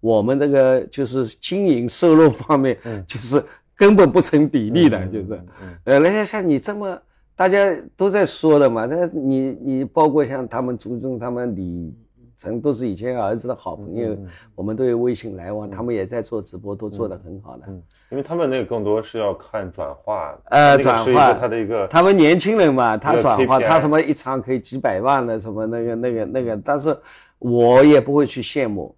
[0.00, 3.44] 我们这个就是经营收入方面，就是
[3.76, 5.40] 根本不成比例的，就是，
[5.84, 6.98] 呃，人家像你这么。
[7.38, 11.94] 大家都在说的嘛，那你你包括像他们朱总、他们李
[12.38, 14.16] 晨都是以前儿子的好朋友，
[14.54, 17.64] 我们都有微信来往，他们也在做直播，都做得很好的。
[17.66, 26.96] 嗯，因为他们那个更多是要看转化，呃，转化他的一个，他们年轻人嘛，他转化，他什么一场可以几百万的什么那个那个那个，但是
[27.38, 28.94] 我也不会去羡慕，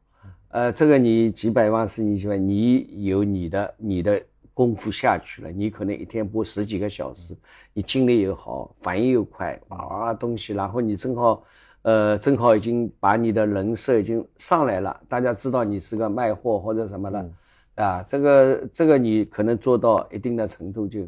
[0.50, 4.22] 呃，这个你几百万是你喜欢，你有你的你的。
[4.53, 7.35] 功夫下去了，你可能一天播十几个小时，
[7.72, 11.42] 你精力又好，反应又快，哇哇东西，然后你正好，
[11.83, 17.31] 呃，正好已经把你的人设已经上来了，大家知道你是个卖货或者什么的，
[17.77, 21.01] 啊，这个这个你可能做到一定的程度就。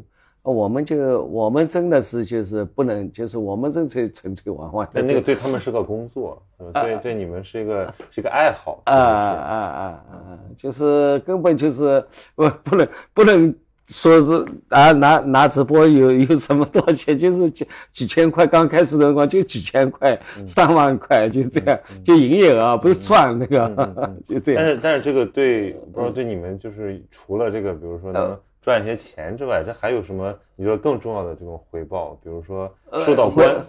[0.45, 4.89] 我们就我们真的是就是不能，就是我们这纯纯粹玩玩。
[4.91, 8.81] 那那个对他们是个工作，对对你们是一个是一个爱好。
[8.83, 10.39] 啊啊啊啊！
[10.57, 12.05] 就是根本就是
[12.35, 13.55] 不不能不能
[13.87, 23.69] 说是啊拿拿直播有有什么多少钱， 就是几几千块，刚开始的话就几千块、 上万块就这样，就营业额不是赚那个，
[24.25, 24.63] 就这样。
[24.63, 28.37] 但是但是这个对不知道对你们就是除了这个，比如说能。
[28.63, 30.33] 赚一些钱之外，这还有什么？
[30.55, 32.73] 你说更重要的这种回报，比如说
[33.05, 33.61] 受到关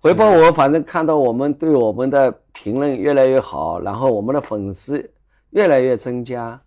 [0.00, 5.04] 回报，我反正看到我们对我们的评论越来越好，然后我们的粉丝
[5.50, 6.60] 越来越增加，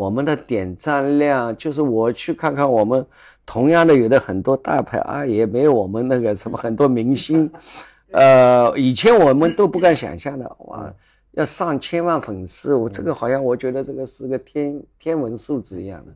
[0.00, 3.04] 我们的点赞量，就是我去看看我们
[3.44, 7.50] 同样的有的很多大牌啊，也没有我们那个什么很多明星，
[8.10, 10.90] 呃，以前我们都不敢想象的，哇，
[11.32, 16.12] 要上千万粉丝，我这个好像我觉得这个是个天天文数字一样的。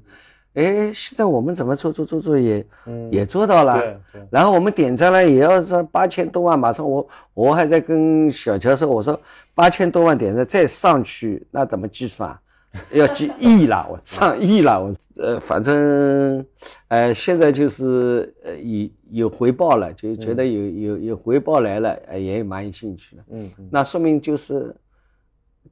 [0.54, 2.64] 哎，现在我们怎么做做做做也，
[3.10, 3.82] 也做到了。
[4.30, 6.58] 然后我们点赞了，也要上八千多万。
[6.58, 9.20] 马上我我还在跟小乔说，我说
[9.54, 12.34] 八千多万点赞再上去，那怎么计算？
[12.92, 16.44] 要几亿了，我上亿了，我呃，反正，
[16.88, 23.24] 呃，现在就是呃有有回报了，就觉得有有有回报来了，也蛮有兴趣的。
[23.30, 24.74] 嗯，那说明就是。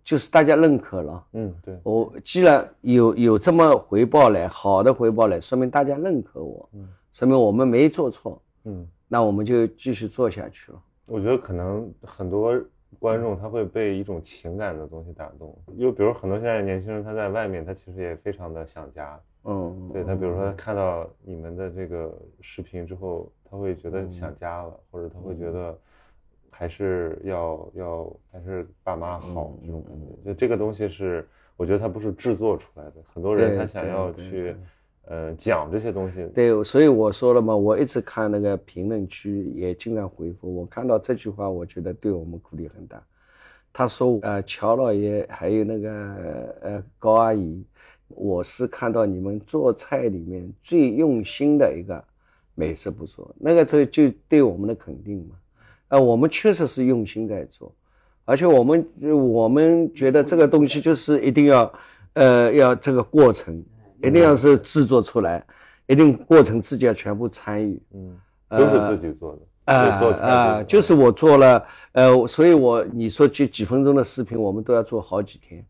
[0.02, 12.58] 就是大家认可了，嗯，对，我既然有有这么回报来，好的回报来，说明大家认可我，嗯，说明我们没做错，嗯，那我们就继续做下去了，我觉得可能很多
[13.02, 19.20] 观众他会被一种情感的东西打动，又比如很多现在年轻人他在外面，他其实也非常的想家。
[19.42, 25.76] 嗯，对他，比如说他看到你们的这个视频之后，他会觉得想家了，或者他会觉得
[26.48, 30.06] 还是要要还是爸妈好这种感觉。
[30.24, 33.02] 就这个东西是，我觉得它不是制作出来的。
[33.12, 34.54] 很多人他想要去
[35.06, 36.26] 呃讲这些东西。
[36.34, 43.02] 对，所以我说了嘛，我一直看那个评论区也经常回复，我看到这句话，我觉得对我们鼓励很大。
[43.72, 45.90] 他说呃，乔老爷还有那个
[46.60, 47.64] 呃高阿姨。
[48.14, 52.04] 我是看到你们做菜里面最用心的一个
[52.54, 55.34] 美食不错，那个这就对我们的肯定嘛。
[55.88, 57.74] 啊，我们确实是用心在做，
[58.26, 61.72] 而且我们我们觉得这个东西就是一定要，
[62.12, 63.64] 呃，要这个过程
[64.02, 65.44] 一定要是制作出来，
[65.86, 67.80] 一定过程自己要全部参与。
[67.94, 68.16] 嗯，
[68.50, 69.42] 都是自己做的。
[69.64, 69.74] 啊
[70.20, 75.64] 啊，就是我做了，呃，所以我你说就几分钟的视频，我们都要做好几天。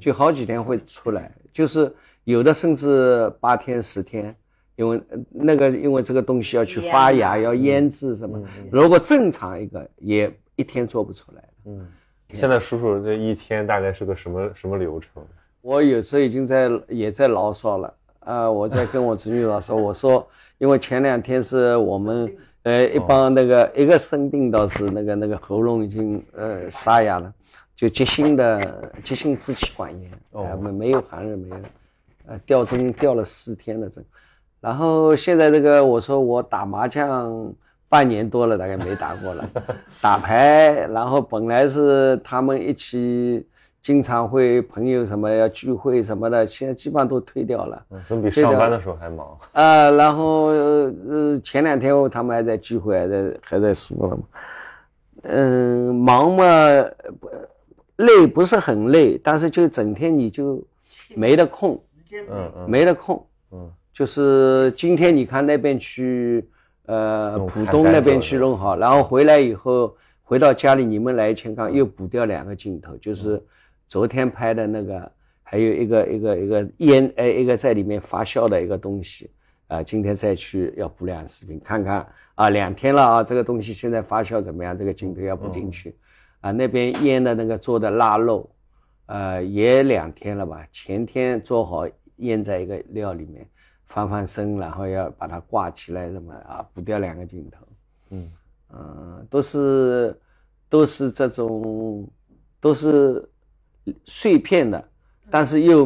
[0.00, 4.34] 就好几天会出来，就是有的甚至八天十天，
[4.74, 5.00] 因为
[5.30, 8.42] 那个因为这个东西要去发芽，要腌制什么。
[8.72, 11.44] 如果正常一个也一天做不出来。
[11.66, 11.86] 嗯，
[12.32, 15.24] 现在叔叔这一天大概是个什么什么流程？
[15.60, 18.50] 我有时候已经在也在牢骚了啊！
[18.50, 20.26] 我在跟我侄女老说，我说
[20.58, 27.32] 因为前两天是我们呃一帮那个一个生病倒是那个那个喉咙已经呃沙哑了。
[27.76, 31.56] 就急性的急性支气管炎，啊，没没有寒热，没有，
[32.26, 34.04] 呃，吊针吊了四天的针，
[34.60, 37.54] 然后现在这个我说我打麻将
[37.88, 39.48] 半年多了，大概没打过了，
[40.02, 43.46] 打牌，然后本来是他们一起
[43.82, 49.38] 经常会朋友什么要聚会什么的，现在基本上都推掉了，总比上班的时候还忙。
[49.52, 49.90] 啊。
[49.90, 54.22] 然后呃前两天他们还在聚会，还在还在说了嘛，
[55.22, 56.44] 嗯，忙嘛
[57.20, 57.30] 不。
[57.98, 60.62] 累不是很累，但是就整天你就
[61.16, 61.76] 没得空，
[62.30, 66.48] 嗯嗯，没得空，嗯，就是今天你看那边去，
[66.86, 73.42] 呃，浦东那边去弄好，然后回来以后回到家里，你们来前刚又补掉两个镜头，就是
[73.88, 75.10] 昨天拍的那个，
[75.42, 79.30] 还有一个一个一个烟，哎，一个在里面发酵的一个东西，
[79.66, 84.76] 啊，今天再去要补两视频，看看啊，两天了啊，这个东西现在发酵怎么样？
[84.76, 85.96] 这个镜头要补进去。
[86.40, 88.48] 啊，那边腌的那个做的腊肉，
[89.06, 90.64] 呃，也两天了吧？
[90.70, 91.84] 前天做好
[92.18, 93.44] 腌在一个料里面，
[93.86, 96.64] 翻翻身，然后要把它挂起来，什么啊？
[96.72, 97.66] 补掉两个镜头，
[98.10, 98.30] 嗯
[98.72, 100.16] 嗯，都是
[100.68, 102.08] 都是这种，
[102.60, 103.28] 都是
[104.04, 104.82] 碎片的，
[105.30, 105.84] 但是又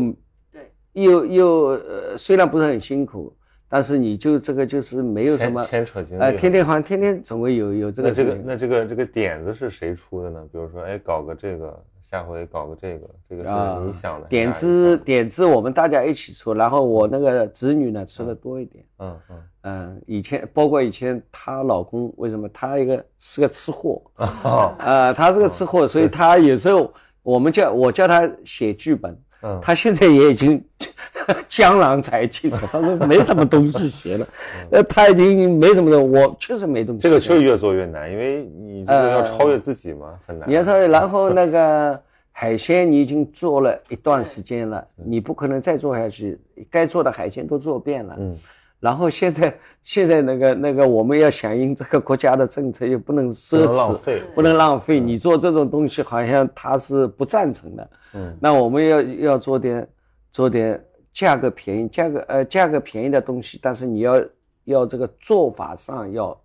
[0.52, 3.34] 对，又又呃，虽然不是很辛苦。
[3.74, 8.08] 但是你就这个就是没有什么牵扯精力，哎，天天好像天天总会有有这个。
[8.10, 10.46] 那这个那这个这个点子是谁出的呢？
[10.52, 14.28] 比如说，哎，搞个这个，下回搞个这个，这个是你想的。
[14.28, 18.84] 点子点子我们大家一起出，然后我那个子女呢吃的多一点。
[18.98, 24.76] 嗯嗯嗯，以前包括以前她老公为什么她一个是个吃货啊？
[24.80, 29.16] 呃，他是个吃货， 所以他有时候我们叫我叫他写剧本。
[29.60, 30.64] 他现在也已经
[31.48, 34.28] 江郎才尽了，他说没什么东西写了，
[34.70, 37.00] 呃，他已经没什么东我确实没东西。
[37.00, 40.48] 这个确实越做越难，因为你这个要超越自己嘛，很难。
[40.48, 46.38] 你要超越，然后那个海鲜你已经做了一段时间了，你不可能再做下去，
[46.70, 48.14] 该做的海鲜都做遍了。
[48.16, 48.38] 嗯。
[48.82, 54.98] 然后现在 现在那个那个我们要响应这个国家的政策，又不能奢侈，不能浪费。
[54.98, 57.90] 你做这种东西，好像他是不赞成的。
[58.14, 59.88] 嗯，那我们要要做点
[60.32, 64.20] 做点价格便宜、价格呃价格便宜的东西，但是你要
[64.64, 66.40] 要这个做法上要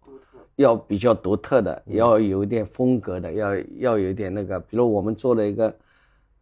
[0.58, 5.76] 要比较独特的，要有一点风格的，要要有一点那个，比如我们做了一个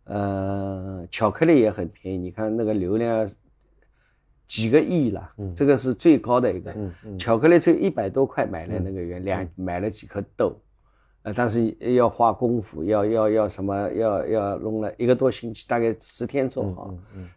[0.04, 3.26] 呃巧克力也很便宜，你看那个流量。
[4.48, 6.74] 几个亿了，这个是最高的一个。
[7.18, 10.56] 巧克力，只有一百多块买了那个原两买了几颗豆，
[11.24, 16.94] 呃，但是要花功夫，要要要什么，要要弄了一个多星期，大概十天做好。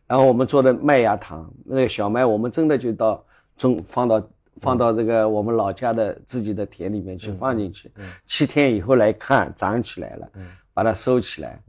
[0.07, 3.25] 然后我们做的麦芽糖，那个小麦，我们真的就到
[3.57, 4.29] 种放到
[4.61, 7.91] 放到这个我们老家的自己的田里面去放进去，
[8.27, 10.29] 七天以后来看长起来了，
[10.75, 11.63] 把它收起来。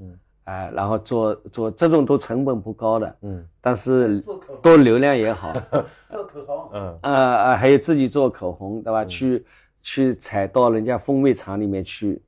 [0.50, 4.20] 哎，然后做做这种都成本不高的，嗯，但是
[4.64, 5.54] 多流量也好，
[6.10, 9.06] 做口红，嗯，呃呃，还有自己做口红，对吧？
[9.06, 9.46] 去
[9.84, 12.20] 去采到人家风味厂里面去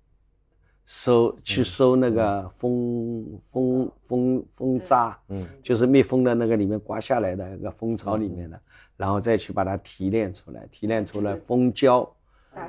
[0.86, 8.60] 收，去收那个蜂蜂蜂蜂渣，嗯，就是蜜蜂的那个里面刮下来的那个蜂巢里面的，
[8.98, 12.08] 然后再去把它提炼出来，提炼出来蜂胶，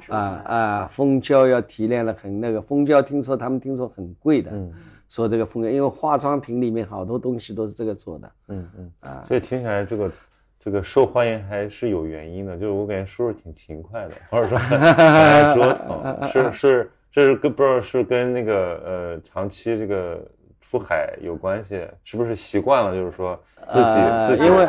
[0.09, 4.73] 啊啊，蜂胶要提炼的很那个，蜂胶听说他们听说很贵的，嗯，
[5.15, 8.93] 说这个风格，因为化妆品里面好多东西都是这个做的，嗯嗯。
[9.01, 10.11] 啊，所以听起来这个
[10.59, 20.27] 这个受欢迎还是有原因的，就是我感觉叔叔挺勤快的， 或者说很爱折腾，是 是，这是跟不知道是跟那个呃长期这个
[20.63, 24.67] 出海有关系，是不是习惯了，就是说自己自己因为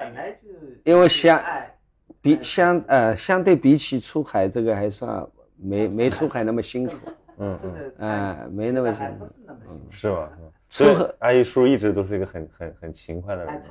[0.00, 0.48] 本来就
[0.82, 1.40] 因为相。
[2.20, 5.24] 比相呃相对比起出海这个还算
[5.56, 6.94] 没没出海那么辛苦，
[7.38, 9.26] 嗯嗯嗯，没那么辛苦，
[9.90, 10.30] 是吧？
[10.68, 13.62] 所以阿姨叔一直都是一个很很很勤快的人。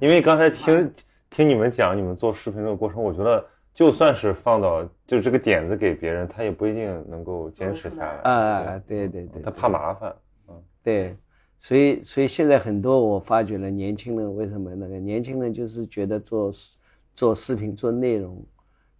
[0.00, 0.92] 因为刚才听
[1.30, 8.18] 听你们讲你们做视频这个过程，我觉得就算是放到就这个点子给别人，他也不一定能够坚持下来。
[8.30, 10.14] 啊，对对对，他怕麻烦。
[10.48, 11.16] 嗯，对，
[11.58, 16.52] 所以所以现在很多我发觉了，年轻人为什么那个年轻人就是觉得做。
[17.16, 18.44] 做视频做内容，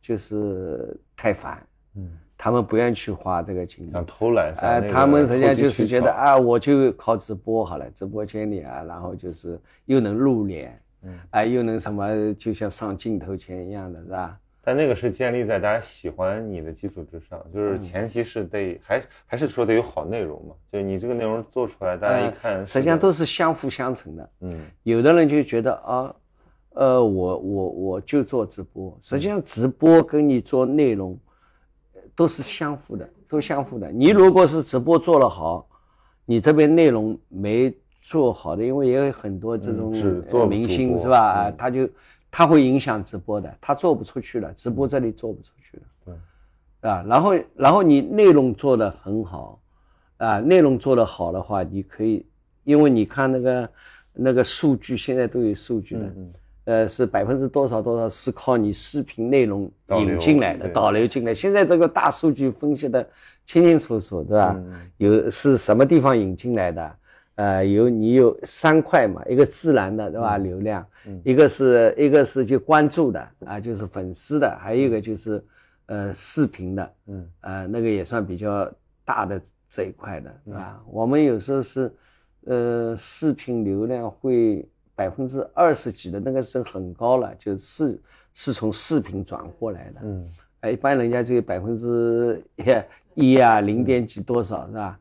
[0.00, 1.60] 就是太烦，
[1.96, 14.38] 嗯，他们不愿意去花这个精力，想偷懒，哎，他们实际上就是觉得啊，我就靠直播好了，直播间里啊，然后就是又能露脸，嗯，哎，又能什么，就像上镜头前一样的是吧？
[14.62, 26.14] 但那个是建立在大家喜欢你的基础之上，就是前提是得还还是说得有好内容嘛，就你这个内容做出来，大家一看，实际上都是相辅相成的，嗯，有的人就觉得啊。
[26.76, 31.16] 呃，我我我就做直播，实际上直播跟你做内容，
[32.16, 33.90] 都是相互的，都相互的。
[33.90, 35.66] 你如果是直播做得好，
[36.24, 39.90] 你这边内容没做好的，因为也有很多这种
[40.48, 41.50] 明星是吧？
[41.50, 41.88] 他就
[42.30, 45.82] 他会影响直播的，他做不出去了，直播这里做不出去了，
[46.80, 49.60] 对，啊，然后然后你内容做得很好，
[50.18, 52.24] 啊，内容做得好的话，你可以，
[52.64, 53.70] 因为你看那个
[54.12, 56.08] 那个数据，现在都有数据了。
[56.64, 61.34] 呃，是百分之多少多少是靠你视频内容引进来的，导流进来。
[61.34, 63.06] 现在这个大数据分析的
[63.44, 64.58] 清清楚楚，对吧？
[64.96, 66.96] 有是什么地方引进来的？
[67.34, 70.38] 呃，有你有三块嘛，一个自然的，对吧？
[70.38, 70.86] 流量，
[71.22, 75.44] 一个是一个是就关注的啊，就是粉丝的，还有一个就是
[75.84, 78.72] 呃视频的，嗯，呃那个也算比较
[79.04, 80.80] 大的这一块的，是吧？
[80.90, 81.92] 我们有时候是
[82.46, 84.66] 呃视频流量会。
[84.94, 88.00] 百分之二十几的那个是很高了，就是
[88.32, 90.00] 是从视频转过来的。
[90.02, 90.28] 嗯，
[90.60, 92.42] 哎，一般人家就有百分之
[93.14, 94.98] 一啊，零点几多少是吧？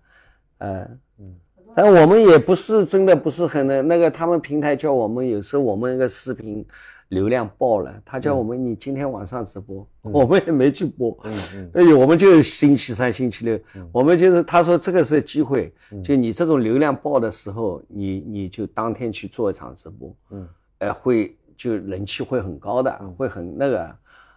[0.60, 0.88] 呃，
[1.20, 1.36] 嗯，
[1.76, 6.66] 但我们也不是真的不是很那那个，他们平台叫我们有时候我们那个视频。
[7.14, 11.18] 流量爆了，他叫我们你今天晚上直播， 我们也没去播。
[11.24, 13.60] 嗯嗯， 哎呦，我们就星期三、星期六，
[13.92, 15.74] 我们就是他说这个是机会，
[16.04, 20.16] 就你这种流量爆的时候，你你就当天去做一场直播。
[20.32, 20.48] 嗯，
[20.80, 23.96] 哎，会就人气会很高的，会很那个，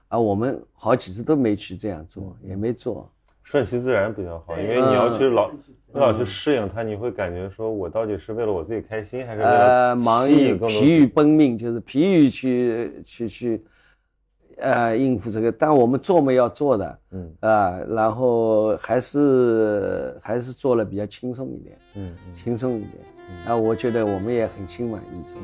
[0.08, 3.10] 啊，我们好几次都没去这样做，也没做。
[3.46, 5.50] 顺其自然比较好，因为你要去老。
[5.94, 10.68] 你老去适应它，你会感觉说，我到底是为了我自己开心，还是为了吸引更多？
[10.68, 13.64] 疲于奔命，就是疲于去去去，
[14.58, 15.50] 呃，应付这个。
[15.52, 22.92] 但我们做嘛要做的，嗯啊，然后还是还是做了比较轻松一点，嗯，轻松一点。
[23.46, 25.38] 啊，我觉得我们也很心满意足。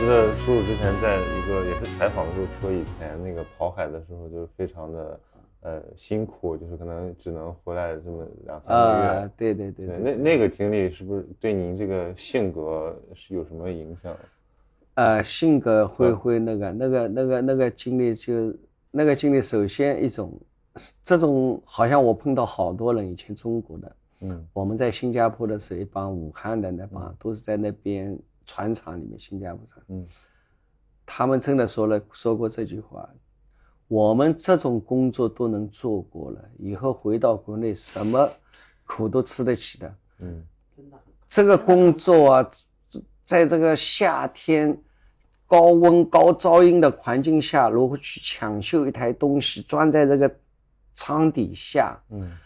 [0.00, 5.20] 叔叔之前在一个也是采访的时候说，以前那个跑海的时候就是非常的
[5.60, 9.30] 呃辛苦，就是可能只能回来这么两三个月。
[9.36, 14.16] 对对对，那那个经历是不是对您这个性格是有什么影响？
[14.94, 18.56] 呃，性格会会那个那个那个那个经历就
[18.90, 20.32] 那个经历，首先一种
[21.04, 28.18] 这种好像我碰到好多人以前中国的，嗯，我们在新加坡的时候，一帮武汉的那帮都是在那边。
[28.52, 30.04] 船厂里面，新加坡厂，嗯，
[31.06, 33.08] 他们真的说了说过这句话，
[33.86, 38.28] 我们这种工作都能做过了，以后回到国内什么
[38.84, 40.44] 苦都吃得起的，嗯，
[40.76, 40.98] 真的，
[41.28, 42.50] 这个工作啊，
[43.24, 44.76] 在这个夏天
[45.46, 50.28] 高温高噪音的环境下，如何去抢修一台东西，装在这个
[50.96, 52.36] 舱底下，嗯。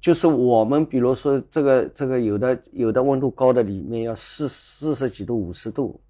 [0.00, 6.00] 就是我们，比如说这个这个有的有的温度高的里面要四四十几度五十度，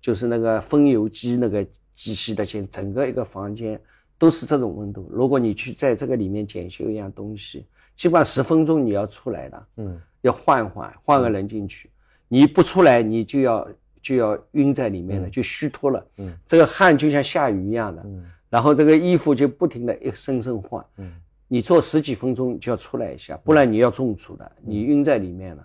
[0.00, 1.66] 就是那个风油机那个
[1.96, 3.80] 机器的间，整个一个房间
[4.16, 5.10] 都是这种温度。
[5.12, 7.66] 如果你去在这个里面检修一样东西，
[7.96, 11.90] 基本上十分钟你要出来的，嗯，要换换换个人进去，
[12.28, 13.68] 你不出来你就要
[14.00, 21.12] 就要晕在里面了，就虚脱了，嗯，这个汗就像下雨一样的，嗯，然后这个衣服就不停的一身身换，嗯。
[21.52, 25.62] 你做十几分钟就要出来一下，不然你要中暑的，你晕在里面了，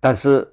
[0.00, 0.44] 但是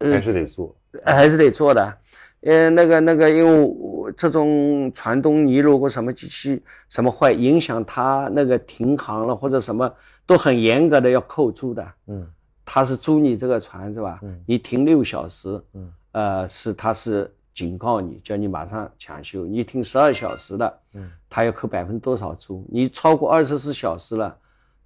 [0.00, 0.74] 还是得做，
[1.04, 1.98] 还是得做的。
[2.40, 11.86] 呃，那个那个，因为我这种传动，你如果什么机器什么坏，影响他那个停航了或者什么，都很严格的要扣住的。
[12.06, 12.26] 嗯，
[12.64, 14.20] 他是租你这个船是吧？
[14.22, 19.46] 嗯，你停六小时，嗯，呃，是他是警告你，叫你马上抢修。
[19.46, 22.66] 你停十二小时的，嗯，他要扣百分之多少租？
[22.70, 24.36] 你超过二十四小时了，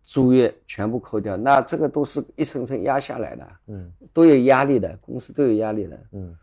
[0.04, 1.36] 租约全部扣掉。
[1.36, 6.36] 那这个都是一层层压下来的，嗯，都有压力的，公司都有压力的，嗯。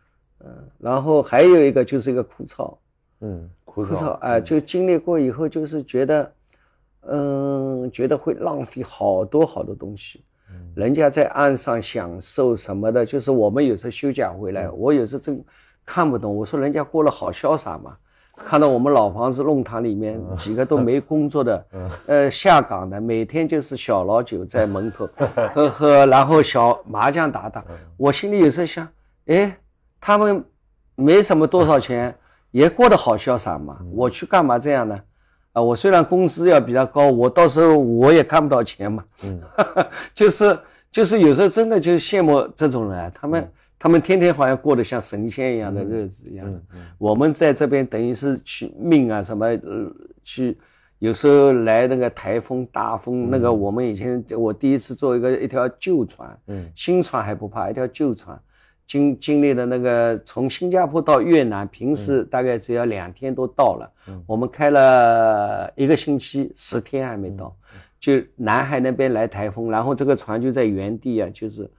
[0.46, 2.76] 嗯，然后还有一个就是一个枯燥，
[3.20, 6.32] 嗯，枯燥，哎，就经历过以后，就是觉得，
[7.06, 10.22] 嗯，觉得会浪费好多好多东西。
[10.50, 15.42] 嗯，人家在岸上享受什么的，就是我们有时候休假回来，我有时候真
[15.84, 16.34] 看不懂。
[16.34, 17.96] 我说人家过得好潇洒嘛，
[18.36, 21.66] 看到我们老房子弄堂里面几个都没工作的，
[22.06, 25.08] 呃，下岗的，每天就是小老酒在门口
[25.54, 27.64] 喝喝，然后小麻将打打。
[27.96, 28.88] 我心里有时候想，
[29.26, 29.56] 哎。
[30.06, 30.44] 他们
[30.96, 32.14] 没什么多少钱，
[32.52, 33.78] 也过得好潇洒嘛。
[33.94, 35.00] 我去干嘛这样呢？
[35.54, 39.02] 啊，我虽然工资要比他高，我到时候我也看不到钱嘛。
[39.22, 39.40] 嗯，
[40.12, 40.58] 就是
[40.92, 43.50] 就是有时候真的就羡慕这种人，他们
[43.84, 46.50] 他们天天好像过得像神仙一样的日子一样。
[46.72, 49.92] 嗯我们在这边等于是去命啊什么呃
[50.24, 50.56] 去，
[51.00, 58.40] 有时候来那个台风大风，那个我们以前我第一次坐一个一条旧船，嗯，新船还不怕，一条旧船。
[58.86, 63.90] 经经历的那个从新加坡到越南，平时大概只要两天都到了。
[64.08, 67.54] 嗯，我们开了一个星期，十天还没到，
[68.00, 71.70] 就南海那边来台风，然后这个船就在原地啊，就是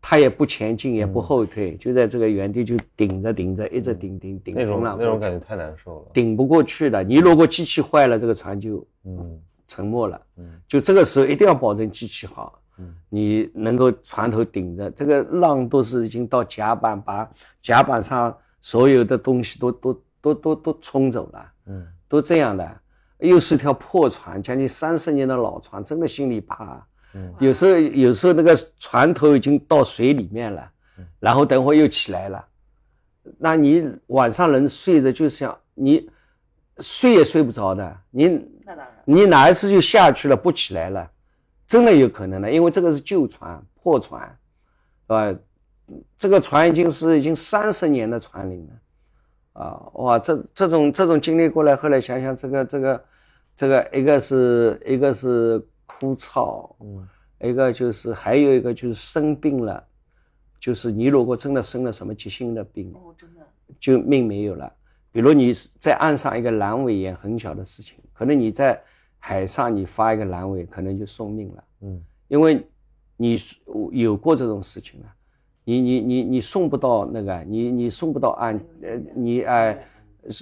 [0.00, 4.96] 它也不前进也不后退，就在这个原地就顶着顶着，一直顶顶顶风浪。
[4.98, 7.02] 那种感觉太难受了，顶不过去的。
[7.02, 10.20] 你如果机器坏了，这个船就嗯沉没了。
[10.36, 12.60] 嗯，就这个时候一定要保证机器好。
[12.78, 17.28] 嗯你能够船头顶着，这个浪都是已经到甲板，把
[17.60, 22.80] 甲板上所有的东西都都都都都冲走了，嗯，都这样的，
[23.18, 26.86] 又是条破船，将近三十年的老船，真的心里怕。
[27.14, 30.70] 嗯，有时候有时候那个船头已经到水里面了，
[31.20, 32.44] 然后等会又起来了，
[33.38, 36.08] 那你晚上能睡着，就像你
[36.78, 38.40] 睡也睡不着的，你
[39.04, 41.10] 你哪一次就下去了，不起来了。
[41.66, 44.22] 真的有可能的，因为这个是旧船、破船，
[45.02, 45.34] 是吧？
[46.18, 53.04] 这个船已经是已经三十年的船龄了，啊，哇，这这种这种经历过来，后来想想，这个这个
[53.54, 55.62] 这个，一个是一个是
[55.98, 57.08] 枯燥，嗯，
[57.40, 59.82] 一个就是还有一个就是生病了，
[60.60, 63.40] 就是你如果真的生了什么急性的病，哦，真的，
[63.80, 64.72] 就命没有了。
[65.10, 68.80] 比如你在岸上一个阑尾炎很小的事情，可能你在。
[69.20, 71.64] 海上你发一个阑尾，可能就送命了。
[71.80, 72.64] 嗯，因为
[73.16, 73.36] 你
[73.90, 75.06] 有过这种事情了，
[75.64, 78.58] 你你你你送不到那个，你你送不到岸。
[78.80, 79.84] 呃，你哎，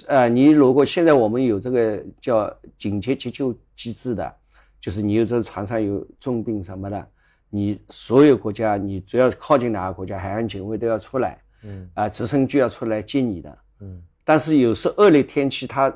[0.05, 4.35] 呃，你如果现在我们有这个叫紧急急救机制的，
[4.79, 7.07] 就是你有这船上有重病什么的，
[7.49, 11.41] 你所有国家你只要靠近哪个国家，海岸警卫都要出来。
[11.63, 13.57] 嗯，啊，直升机要出来接你的。
[13.81, 15.95] 嗯，但是有时恶劣天气它。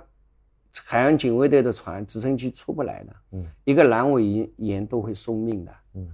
[0.85, 6.09] 海洋警卫队的船、直升机出不来的，嗯，一个阑尾炎都会送命的，嗯，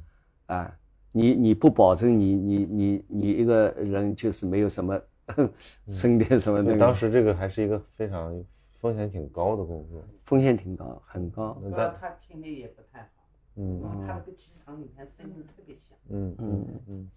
[0.47, 0.75] 啊，
[1.11, 4.99] 你你不保证你你你你一个人就是没有什么
[5.87, 6.75] 生点什么的。
[6.75, 8.33] 当时这个还是一个非常
[8.79, 11.61] 风险挺高的工作，风险挺高，很高。
[11.75, 13.07] 但他听力也不太好，
[13.55, 17.09] 嗯，他那个机场里面声音特别响，嗯嗯嗯，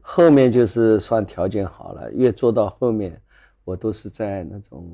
[0.00, 3.20] 后面就是算条件好了，越做到后面。
[3.64, 4.88] 我都是在那种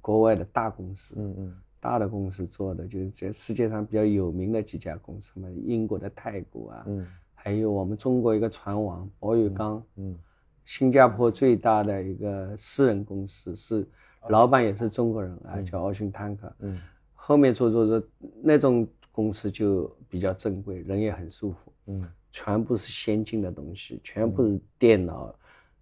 [0.00, 10.16] 国外的大公司，嗯嗯，大的公司做的，就是在世界上比较有名的几家公司嘛，英国的太古啊，嗯，还有我们中国一个船王宝玉刚，嗯，
[10.64, 13.86] 新加坡最大的一个私人公司，是
[14.28, 16.80] 老板也是中国人啊，叫奥逊坦克，嗯，
[17.14, 18.08] 后面做做做
[18.42, 25.34] 那种公司就比较正规，人也很舒服，嗯，全部是先进的东西，全部是电脑，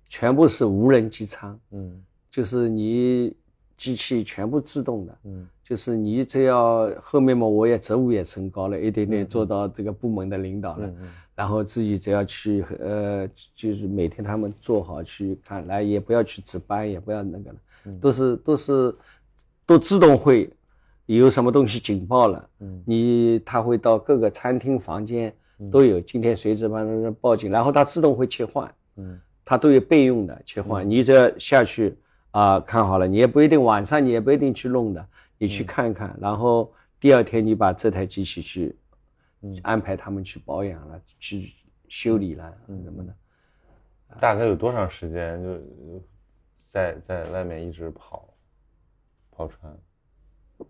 [0.09, 2.05] 全部是无人机舱，嗯。
[2.31, 3.37] 就是你
[3.77, 11.11] 机器全部自动的，嗯，就是你只要后面嘛，我也职务也升高了一点点，做到这个部门的领导了，嗯。
[11.35, 17.59] 然后自己只要去，呃，就是每天他们做好去看，来也不要去值班，也不要那个了，
[18.01, 18.95] 都是都是
[19.67, 20.51] 都自动会
[21.07, 25.35] 有什么东西警报了，嗯，你他会到各个餐厅房间
[25.71, 31.97] 都有，今天谁值班报警，然后他自动会切换，嗯，他都有备用的切换，你只要下去。
[32.33, 35.07] 啊，看好了，你也不一定晚上，你也不一定去弄的，
[35.37, 38.75] 你去看看，然后第二天你把这台机器去
[39.61, 41.53] 安排他们去保养了，去
[41.91, 43.15] 修理了什么的，
[44.19, 45.43] 大概有多长时间？
[45.43, 45.51] 就
[46.73, 48.27] 在在外面一直跑
[49.31, 49.77] 跑船？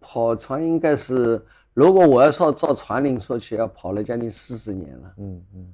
[0.01, 1.41] 跑船应该是，
[1.75, 5.15] 如果我要说照船龄说起，要跑了将近四十年了。
[5.19, 5.73] 嗯嗯，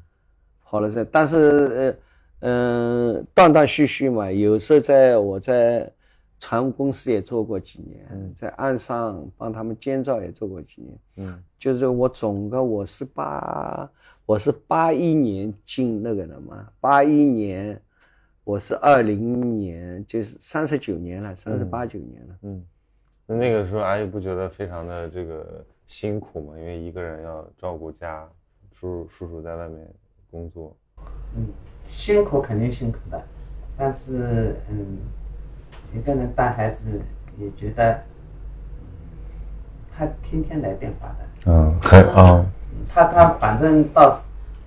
[0.62, 1.97] 跑了这，但是
[2.41, 5.91] 呃嗯，断断续续嘛，有时候在我在
[6.39, 10.99] 船务公司也做过几年，在岸上帮他们监造也做过几年。
[11.16, 13.91] 嗯，就是我总个我是八，
[14.26, 17.81] 我是八一年进那个的嘛，八一年
[18.49, 22.35] 我是二零年，就是三十九年了，三十八九年了。
[22.45, 22.65] 嗯。
[23.27, 26.55] 那那个时候阿姨不觉得非常的这个辛苦吗？
[26.59, 28.27] 因为一个人要照顾家，
[28.73, 29.87] 叔叔叔叔在外面
[30.31, 30.75] 工作。
[31.37, 31.47] 嗯，
[31.85, 33.23] 辛苦肯定辛苦的，
[33.77, 34.97] 但是嗯，
[35.95, 36.89] 一个人带孩子
[37.37, 38.03] 也觉得，
[39.95, 41.53] 他天天来电话的。
[41.53, 42.47] 嗯，很啊。
[42.89, 44.19] 他他反正到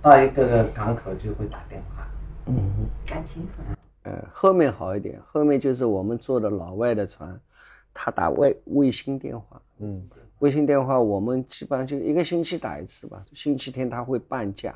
[0.04, 2.01] 到一个港口就会打电话。
[2.48, 2.56] 嗯，
[3.06, 3.76] 感情很。
[4.04, 7.40] 呃，后面好一点，后面就是我们坐的老外的船。
[7.94, 10.02] 他打卫卫星电话，嗯，
[10.40, 13.22] 卫星电话我们基本上就一个星期打一次吧。
[13.34, 14.74] 星期天他会半价，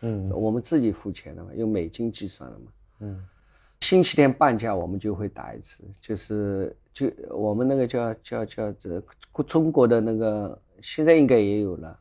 [0.00, 2.64] 嗯，我们自己付钱的嘛，用美金计算的嘛，
[3.00, 3.22] 嗯，
[3.82, 9.02] 星期天半价我们就会打一次，就是就我们那个叫叫叫这
[9.46, 11.98] 中国的那个现在应该也有了，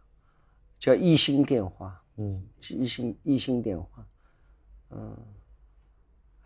[0.80, 4.06] 叫一星电话，嗯，一星一星电话，
[4.96, 5.18] 嗯。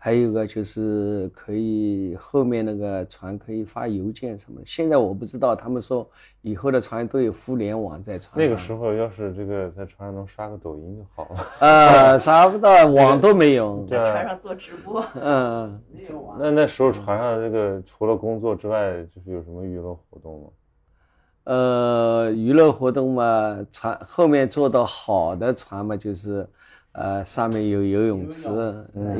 [0.00, 6.08] 还有个就是可以后面那个船可以发邮件什么，现在我不知道，他们说
[6.40, 8.32] 以后的船都有互联网在船。
[8.36, 11.46] 那个时候要是这个在船上能刷个抖音就好了。
[11.58, 13.84] 呃， 刷不到，网都没有。
[13.86, 15.04] 在船上做直播。
[15.14, 16.38] 嗯， 没有网。
[16.40, 20.48] 那那时候船上这个除了工作之外，就是有什么娱乐活动吗？
[21.42, 26.48] 呃，娱乐活动嘛，船后面做的好的船嘛，就是。
[26.98, 28.48] 呃，上面有游泳池，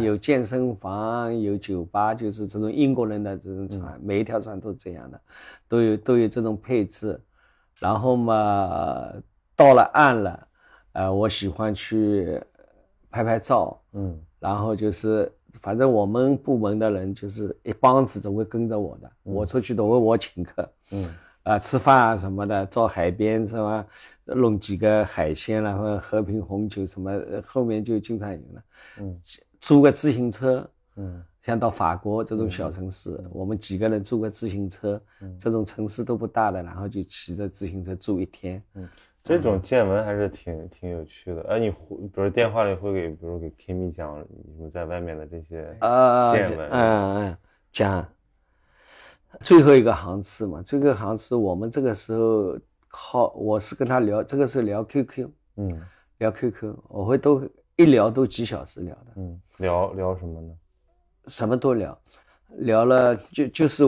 [0.01, 5.21] 有健身房，有酒吧，就是这种英国人的这种船，每一条船都这样的，
[5.69, 7.21] 都有都有这种配置。
[7.79, 9.13] 然后嘛，
[9.55, 10.49] 到了岸了，
[10.95, 12.43] 呃，我喜欢去
[13.11, 21.15] 拍拍照，嗯，然后就是，反正我们部门的人就是一帮子总会跟着我的，我出去都会我请客，嗯。
[21.49, 23.87] 啊，吃饭啊什么的，到海边是吧？
[24.27, 27.11] 弄几个海鲜然后喝瓶红酒什么，
[27.47, 28.63] 后面就经常有了。
[29.01, 29.19] 嗯，
[29.59, 35.01] 租个自行车，嗯，像到法国这种小城市，我们几个人租个自行车，
[35.41, 38.63] 这种城市都不大的，然后就骑着自行车住一天。
[38.75, 38.87] 嗯，
[39.25, 41.41] 这种见闻还是挺挺有趣的。
[41.49, 41.77] 哎，你比
[42.17, 44.23] 如电话里会给，比如给 Kimi 讲
[44.55, 47.37] 你们在外面的这些见闻，嗯嗯，
[47.73, 48.07] 讲。
[49.43, 52.59] 最后一个航次嘛，最后一个航次，我们这个时候
[52.89, 55.83] 靠，我是跟他聊，这个是聊 QQ，嗯，
[56.19, 60.53] 聊 QQ，我会都一聊都几小时聊的，嗯，聊聊什么呢？
[61.29, 61.97] 什么都聊，
[62.57, 63.85] 聊了就就是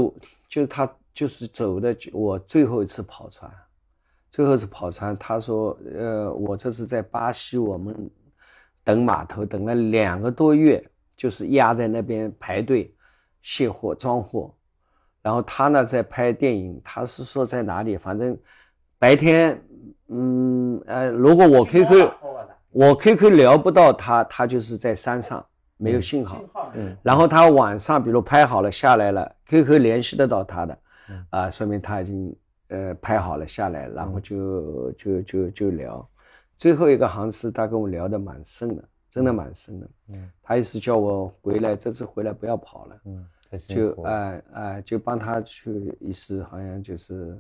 [0.49, 3.51] 就他就是走的，我最后一次跑船，
[4.31, 8.11] 最后一次跑船，他说，呃，我这是在巴西，我们
[8.85, 10.87] 等码头等了两个多月，
[11.17, 12.95] 就是压在那边排队
[13.43, 14.55] 卸货装货。
[15.23, 17.97] 然后他呢在拍电影，他是说在哪里？
[17.97, 18.37] 反正
[18.99, 19.61] 白天，
[20.09, 22.11] 嗯呃，如果我 QQ
[22.71, 25.45] 我 QQ 聊不到他，他就是在山上
[25.77, 26.41] 没有信号。
[26.75, 26.97] 嗯。
[27.03, 30.79] 然后他晚上比如拍好了下来了，QQ 联系得到他的，
[31.31, 32.37] 啊，说明他已经
[32.69, 36.09] 呃拍好了下来，然后就就就就聊。
[36.57, 39.91] 最后一个航次他跟我聊得蛮深的，真的蛮深的。
[40.09, 40.31] 嗯。
[40.43, 42.97] 他意思叫我回来，这次回来不要跑了。
[43.05, 43.27] 嗯。
[43.59, 47.39] 就哎哎，就帮他去，意思好像就是，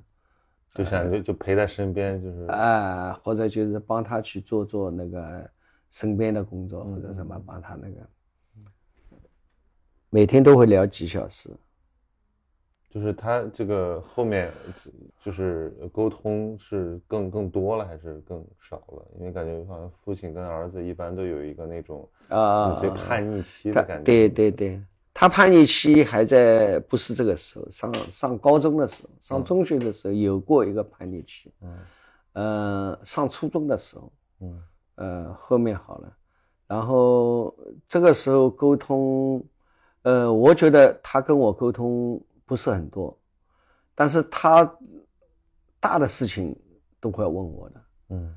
[0.75, 5.51] 就想就就陪在身边，就是哎，或者就是帮他去做做那个
[5.91, 7.97] 身边的工作，或者什么帮他那个，
[10.11, 11.51] 每天都会聊几小时。
[12.91, 14.51] 就是他这个后面
[15.21, 19.07] 就是沟通是更更多了还是更少了？
[19.21, 24.05] 因为感觉好像父亲跟儿子一般都有一个那种啊，有些叛逆期的感觉。
[24.05, 24.83] 对对对。
[25.13, 31.79] 他叛逆期还在，不是这个时候，上上高中的时候，上中学的时候有过一个叛逆期，嗯，
[32.33, 34.63] 呃，上初中的时候，嗯，
[34.95, 36.17] 呃，后面好了，
[36.67, 37.55] 然后
[37.89, 39.45] 这个时候沟通，
[40.03, 43.19] 呃，我觉得他跟我沟通不是很多，
[43.95, 44.65] 但是他
[45.81, 46.57] 大的事情
[47.01, 48.37] 都会问我的，嗯，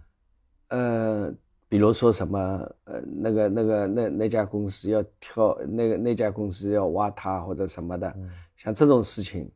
[0.69, 1.33] 呃。
[1.73, 2.39] 比如说什么，
[2.83, 8.13] 呃，那个、那个、那那家公司要跳，那个那家公司要挖他或者什么的，
[8.57, 9.49] 像这种事情，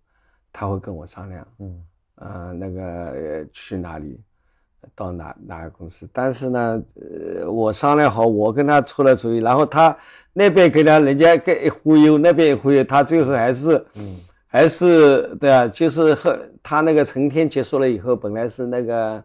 [0.51, 1.83] 他会跟我商量，嗯，
[2.15, 4.19] 呃，那个去哪里，
[4.95, 6.09] 到哪哪个公司？
[6.11, 9.95] 但是呢，呃，我商量好，我跟他出了主意，然后他
[10.33, 19.23] 那边给他人家给忽悠，那边也忽悠，他最后还是，嗯，还是对啊，就是和他那个成天结束了以后，本来是那个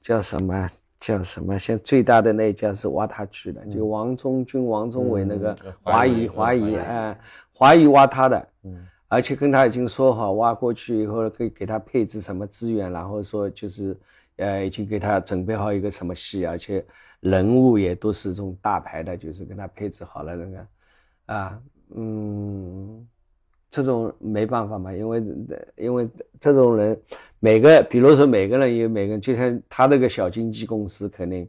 [0.00, 0.66] 叫什么
[1.00, 7.18] 叫什么，现最大的那家是挖他去的，就王中军、王中伟那个华谊华谊啊，
[7.52, 8.86] 华谊挖他的，嗯。
[9.12, 13.98] 而且跟他已经说好，挖过去以后可以给他配置什么资源，然后说就是，
[14.36, 16.84] 呃，已经给他准备好一个什么戏，而且
[17.18, 20.66] 人物也都是这种大牌的，就是跟他配置好了那个，
[21.34, 21.60] 啊，
[21.96, 23.04] 嗯，
[23.70, 25.24] 这种没办法嘛，因为
[25.76, 26.08] 因为
[26.38, 27.00] 这种人，
[27.38, 31.48] 每个比如说每个人有每个人，就像他那个小经纪公司肯定。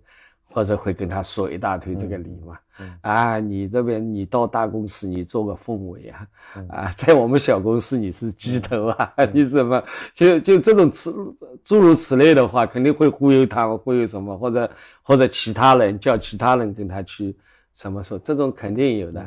[0.54, 2.60] 或者会跟他说一大堆这个理嘛，
[3.00, 6.28] 啊，你这边你到大公司你做个凤尾啊，
[6.68, 9.82] 啊，在我们小公司你是鸡头啊，你什么？
[10.14, 11.16] 就就这种此
[11.64, 14.70] 诸如此类的话，肯定会忽悠他，忽悠什么，或者
[15.02, 17.34] 或者其他人叫其他人跟他去
[17.74, 19.26] 什么说，这种肯定有的，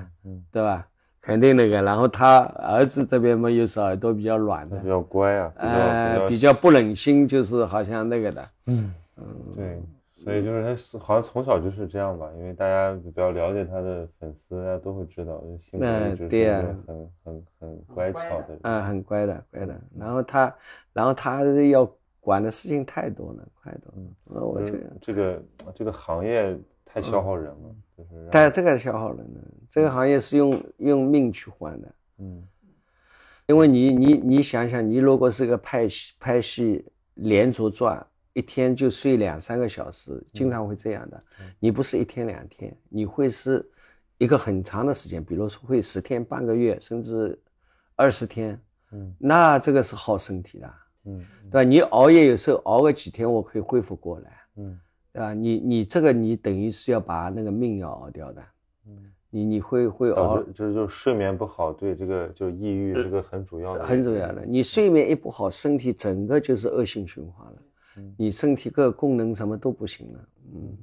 [0.53, 0.87] 对吧？
[1.25, 8.93] 肯定那个，然后他儿子这边嘛又是耳朵比较软的，比较乖啊，呃，比较不忍心，就是好像那个的，嗯。
[9.17, 9.25] 嗯，
[9.57, 9.83] 对。
[10.23, 19.75] 所以就是他好像从小就是这样吧，因为大家比较了解他的粉丝，大家都会知道，性格就是很很很乖巧的，嗯，很乖的，乖的。
[19.99, 20.55] 然后他，
[20.95, 21.87] 然后他要
[22.21, 24.03] 管的事情太多了，太多了。
[24.25, 24.79] 那我觉得。
[25.01, 25.43] 这个
[25.75, 26.57] 这个行业
[26.87, 28.29] 太消耗人了，就是。
[28.31, 29.41] 但这个消耗了呢，
[29.71, 32.43] 这个行业是用用命去换的，嗯，
[33.47, 36.85] 因为你你你想想，你如果是个拍戏拍戏
[37.15, 38.07] 连轴转。
[38.37, 41.23] 一天就睡两三个小时，经常会这样的。
[41.61, 43.65] 你不是一天两天，你会是
[44.19, 47.41] 一个很长的时间，比如说会十天、半个月，甚至
[47.95, 48.61] 二十天。
[48.91, 50.75] 嗯，那这个是耗身体的。
[51.05, 51.63] 嗯，对吧？
[51.63, 54.33] 你熬夜有时候熬个几天，我可以恢复过来。
[54.57, 54.81] 嗯，
[55.15, 55.33] 对吧？
[55.33, 58.43] 你你这个你等于是要把那个命要熬掉的。
[58.89, 63.87] 嗯，你你会会熬，就是就是睡眠不好，对这个就抑郁是个很主要的。
[63.87, 67.57] 很主要的，你睡眠一不好，身体整个就是恶性循环了。
[68.17, 70.79] 你身体各功能什么都不行了，嗯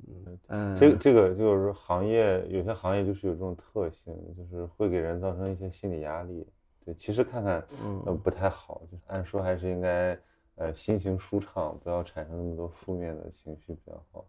[0.48, 6.48] 嗯，这这个就是行业，有些行业就是有这种特性，就是会给人造成一些心理压力。
[6.86, 10.18] 对，其实看看，嗯，不太好，就是按说还是应该，
[10.56, 14.26] 呃，心情舒畅，不要产生那么多负面的情绪比较好。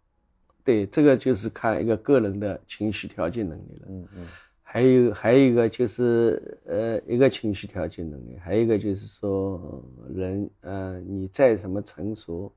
[0.64, 3.86] 对，这个就是看一个个人的情绪调节能力了。
[3.88, 4.28] 嗯嗯，
[4.62, 12.50] 还有还有一个就是，呃，一个情绪调节能力，还有一个就是说，人，呃，你再怎么成熟。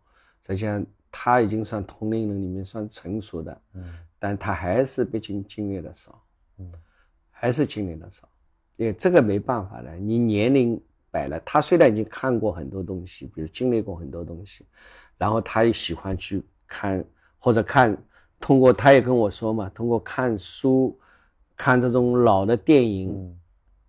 [0.48, 3.84] 实际上他已经算同龄人里面算成熟的，嗯，
[4.20, 6.24] 但他还是毕竟经历的少，
[6.60, 6.72] 嗯，
[7.32, 8.30] 还是经历的少，
[8.76, 10.80] 因为这个没办法的，你年龄
[11.16, 14.66] 摆了，他虽然已经看过很多东西，比如经历过很多东西，
[15.18, 17.02] 然后他也喜欢去看
[17.40, 17.98] 或者看，
[18.40, 21.00] 通过他也跟我说嘛，通过看书，
[21.56, 23.40] 看这种老的电影，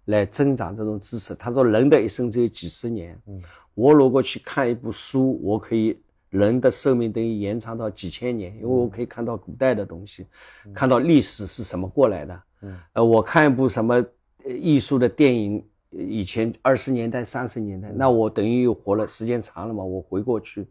[0.05, 1.35] 来增长这种知识。
[1.35, 3.43] 他说人的一生只有几十年，嗯，
[3.75, 6.01] 我如果去看一部书，我可以。
[6.29, 10.27] 人的寿命等于延长到几千年，因为我可以看到古代的东西，
[10.75, 12.43] 看到历史是什么过来的。
[12.63, 14.05] 嗯，呃，我看一部什么
[14.45, 19.83] 艺术的电影，以前二十年代、三十年代，那我等于又活了时间长了嘛？
[19.83, 20.67] 我回过去，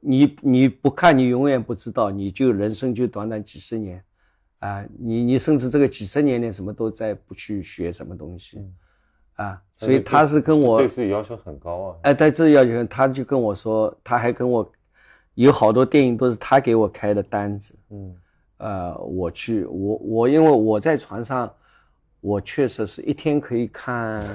[0.00, 4.02] 你你不看，你永远不知道，你就人生就短短几十年，
[4.60, 8.58] 啊，你你甚至这个几十年连什么都在不去学什么东西，
[9.34, 11.96] 啊，所以他是跟我对自己要求很高啊。
[12.02, 14.70] 哎，对自己要求，他就跟我说，他还跟我。
[15.34, 18.14] 有好多电影都是他给我开的单子，嗯，
[18.58, 21.50] 呃，我去，我我因为我在船上，
[22.22, 24.26] 我确实是一天可以看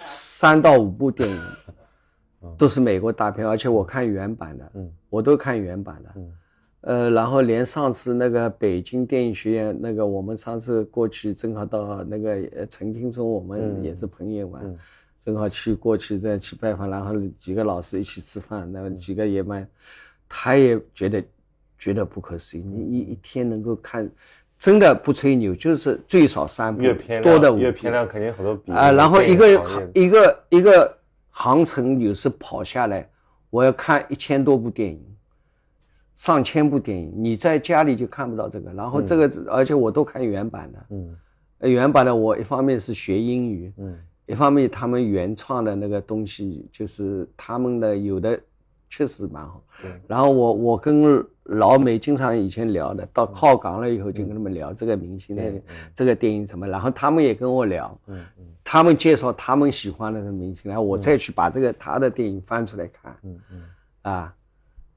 [0.00, 6.32] 三到五部电影，都是美国大片，而且我看原版的，嗯，我都看原版的，嗯，
[6.80, 14.60] 呃，然后连上次那个北京电影学院那个，我们上次过去正好到那个呃陈金松，我们也是朋友嘛，
[15.22, 19.68] 正好去过去再去拜访，然后几个老师一起吃饭，那几个也蛮。
[20.32, 21.24] 他也觉得
[21.76, 24.08] 觉得不可思议，你一一天能够看，
[24.60, 26.82] 真的不吹牛，就是最少三部，
[27.22, 28.92] 多的五月片量肯定很多啊。
[28.92, 30.98] 然后一个一个一个
[31.30, 33.08] 航程有时跑下来，
[33.48, 35.02] 我要看一千多部电影，
[36.14, 38.70] 上千部电影，你在家里就看不到这个。
[38.74, 41.16] 然后这个而且我都看原版的，嗯，
[41.60, 48.38] 原版的我一方面是学英语，嗯，一方面他们原创的那个东西就是他们的有的。
[48.92, 49.62] 确实蛮好。
[49.80, 49.88] 对。
[50.08, 55.42] 然后我我跟老美经常以前聊的，到靠港了以后就跟他们聊这个明星的
[55.94, 63.62] 这个电影什么，然后他们也跟我聊，嗯嗯，他们介绍他们喜欢的明星，然后我再去把这个他的电影翻出来看，嗯嗯，
[64.02, 64.34] 啊，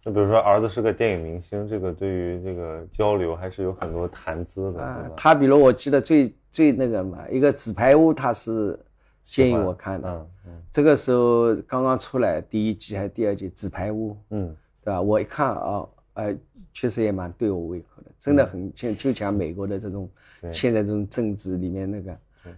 [0.03, 4.81] 那比如说儿子是个电影明星，这个对于这个交流还是有很多谈资的。
[4.81, 8.77] 啊，他比如我记得最最那个嘛，一个纸牌屋，他是
[9.23, 10.09] 建议我看的。
[10.09, 10.51] 嗯嗯。
[10.71, 14.15] 这个时候刚刚出来第一季还是第二季纸牌屋？
[14.29, 15.01] 嗯，对吧？
[15.01, 16.35] 我一看啊，呃，
[16.73, 20.09] 确实也蛮对我胃口的，真的很像就讲美国的这种
[20.51, 22.17] 现在这种政治里面那个。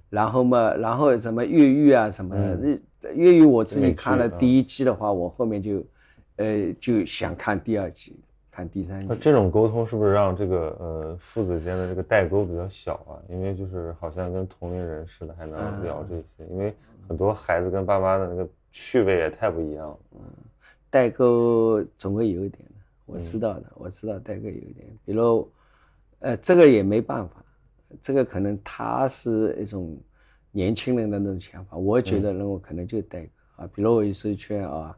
[0.09, 2.79] 然后嘛，然后什么越狱啊什么的，
[3.13, 5.83] 越狱我自己看了第一季的话，我后面就。
[6.37, 8.13] 呃，就想看第二季，
[8.51, 9.07] 看第三集。
[9.07, 13.15] 那这种沟通是不是让这个呃父子间的这个代沟比较小啊？
[13.29, 16.45] 因为就是好像跟同龄人似的，还能聊这些。
[16.51, 16.75] 因为
[17.07, 19.97] 很多孩子跟爸妈的那个趣味也太不一样了。
[20.15, 20.19] 嗯，
[20.89, 22.74] 代沟总会有一点的，
[23.05, 24.87] 我知道的，我知道代哥有一点。
[25.05, 25.51] 比如，
[26.19, 27.43] 呃，这个也没办法，
[28.01, 29.97] 这个可能他是一种
[30.51, 33.69] 年轻人的那种想法，我觉得那我可能就代哥啊。
[33.73, 34.97] 比如我有时候劝啊。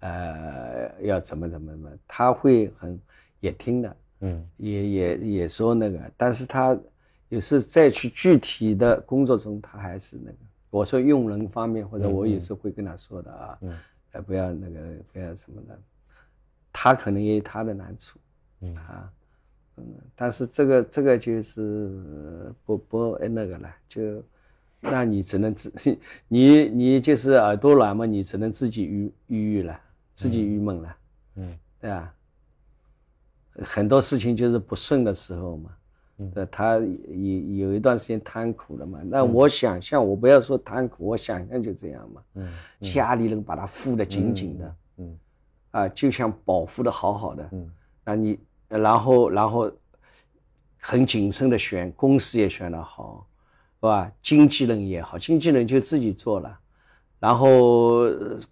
[0.00, 3.00] 呃，要怎么怎么怎么，他会很
[3.40, 6.78] 也听的，嗯，也也也说那个，但是他
[7.30, 10.36] 有时再去具体的工作中，他还是那个。
[10.68, 13.72] 我说用人方面，或者我有时候会跟他说的啊，嗯，
[14.12, 14.78] 呃，不要那个
[15.10, 15.80] 不要什么的，
[16.74, 18.18] 他可能也有他的难处，
[18.60, 19.10] 嗯啊，
[19.76, 24.22] 嗯，但是这个这个就是不不那个了，就
[24.80, 25.72] 那你只能自
[26.28, 29.80] 你你就是耳朵软嘛，你只能自己郁郁郁了。
[30.16, 30.96] 自己郁闷了，
[31.34, 32.14] 嗯，对吧？
[33.64, 35.70] 很多事情就是不顺的时候嘛，
[36.18, 39.00] 嗯，他有有一段时间贪苦了嘛。
[39.04, 42.48] 那我想象，我不要说贪苦，我想象就这样嘛，嗯，
[42.80, 44.76] 家里人把他护得紧紧的，
[45.74, 47.70] 嗯，啊，就像保护的好好的，嗯，
[48.04, 49.70] 那你然后然后
[50.78, 53.26] 很谨慎的选公司也选得好，
[53.80, 54.10] 是吧？
[54.22, 56.58] 经纪人也好，经纪人就自己做了。
[57.20, 58.02] 然后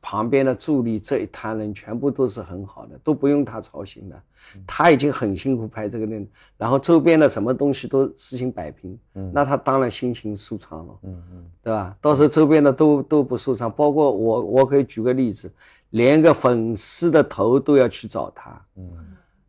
[0.01, 4.23] 旁边的助理这一摊人全部都是很好的，都不用他操心的，
[4.67, 11.95] 他已经很辛苦拍这个人，然后周边的什么东西都事情摆平，嗯，那他当然心情舒畅了，嗯嗯，对吧？
[12.01, 15.53] 到时候周边的都都不舒畅，包括我，我可以举个例子，
[15.93, 18.91] 连个粉丝的头都要去找他，嗯，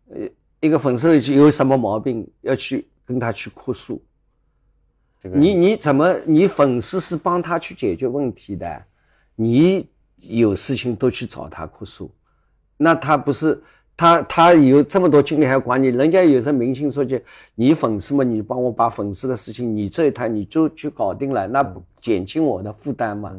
[0.09, 0.29] 呃，
[0.59, 4.01] 一个粉丝有什么毛病要去跟他去哭诉，
[5.21, 8.83] 这个你你怎么你粉丝是帮他去解决问题的？
[9.35, 9.87] 你
[10.17, 12.11] 有事情都去找他哭诉，
[12.75, 13.63] 那他不是
[13.95, 15.87] 他他有这么多精力还管你？
[15.87, 17.23] 人家有时候明星说句，
[17.55, 23.33] 你粉丝嘛，你帮我把粉丝的事情你这一摊你就去搞定了，那不减轻我的负担吗？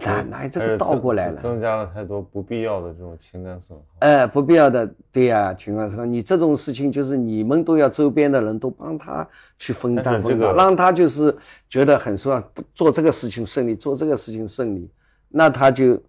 [0.00, 1.36] 哪哪这个倒过来了？
[1.36, 3.84] 增加了太多不必要的这种情感损耗。
[3.98, 6.04] 哎，不必要的，对呀，情感损耗。
[6.04, 9.26] 你这种事情就是你们都要周边的人都帮他
[9.58, 11.36] 去分担分担，让他就是
[11.68, 12.42] 觉得很说
[12.74, 14.90] 做这个事情顺利，做这个事情顺利。
[15.28, 16.00] 那他就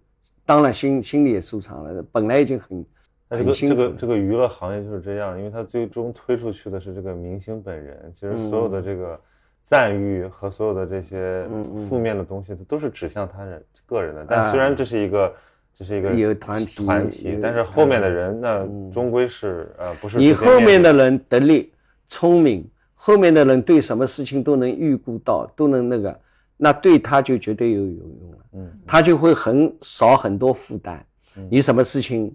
[0.46, 2.84] 当然心心里也舒畅了，本来已经很，
[3.28, 9.18] 那这个这个这个娱乐行业就是这样，因为他最终推出去的是这个明星本人，其实所有的这个
[9.64, 11.44] 赞誉和所有的这些
[11.88, 14.24] 负面的东西，都是指向他人个人的。
[14.28, 15.34] 但虽然这是一个
[15.74, 21.72] 这是一个团体团体，但是后面的人那终归是呃不是你后面的人得力
[22.08, 26.20] 聪明，后面的人对什么事情都能预估到，都能那个。
[26.56, 31.04] 那对他就绝对有有用了，嗯，他就会很少很多负担。
[31.50, 32.32] 你什么事情，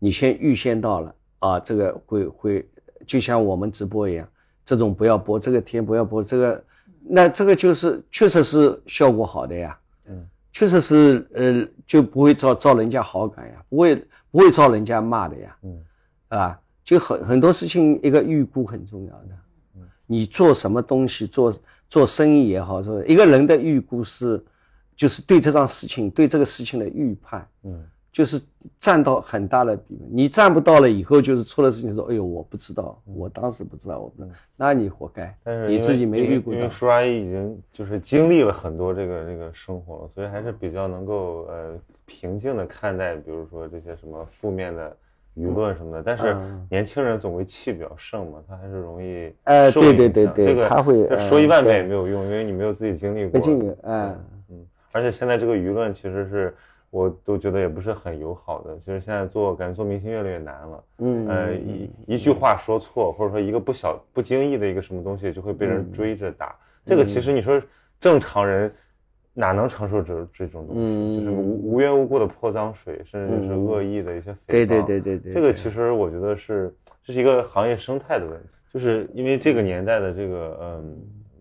[0.00, 2.68] 你先预先到了啊，这个会会
[3.06, 4.28] 就像我们直播一样，
[4.64, 6.64] 这种不要播，这个天不要播，这个
[7.02, 13.96] 那这个就是确实是效果好的呀，嗯，确实是呃就不会招招人家好感呀，不会
[14.30, 15.84] 不会招人家骂的呀，嗯，
[16.28, 19.28] 啊，就很很多事情一个预估很重要的，
[19.76, 21.54] 嗯，你做什么东西做。
[21.90, 24.42] 做生意也好，说一个人的预估是，
[24.96, 27.84] 就是对这桩事情、对这个事情的预判，嗯，
[28.14, 28.40] 就是
[28.78, 30.08] 占到很大的比分。
[30.10, 35.36] 你占不到了以后，就是出了事情说，哎呦，我不知道，我当时不知道，我不知道，那你活该。
[35.42, 36.56] 但是你自己没预估到。
[36.56, 41.74] 因为叔阿姨已经就是经历了很多这个这个生活了，所以还是比较能够呃
[42.06, 44.96] 平静的看待，比如说这些什么负面的。
[45.36, 46.36] 舆论什么的，但是
[46.70, 49.34] 年轻人总归气比较盛嘛，他还是容易
[49.72, 49.96] 受影响。
[49.96, 53.40] 对对对对，这个他会说一万遍也没有用，因为你没有自己经历过。
[53.40, 54.16] 经历，嗯
[54.50, 54.66] 嗯。
[54.92, 56.54] 而且现在这个舆论其实是，
[56.94, 58.78] 我都觉得也不是很友好的。
[58.78, 60.84] 其实现在做感觉做明星越来越难了。
[60.98, 61.26] 嗯。
[61.26, 66.54] 呃，一一句话说错，或者说一个不小不经意的一个什么东西，就会被人追着打。
[66.86, 67.60] 这个其实你说
[67.98, 68.72] 正常人。
[69.36, 71.24] 哪能承受这这种东西？
[71.24, 74.36] 就是无无缘无故的泼脏水，甚至是恶意的一些诽谤。
[74.46, 76.72] 对对对对对，这个其实我觉得是
[77.02, 80.96] 这是一个行业生态的问题，就是因为这个年代的这个嗯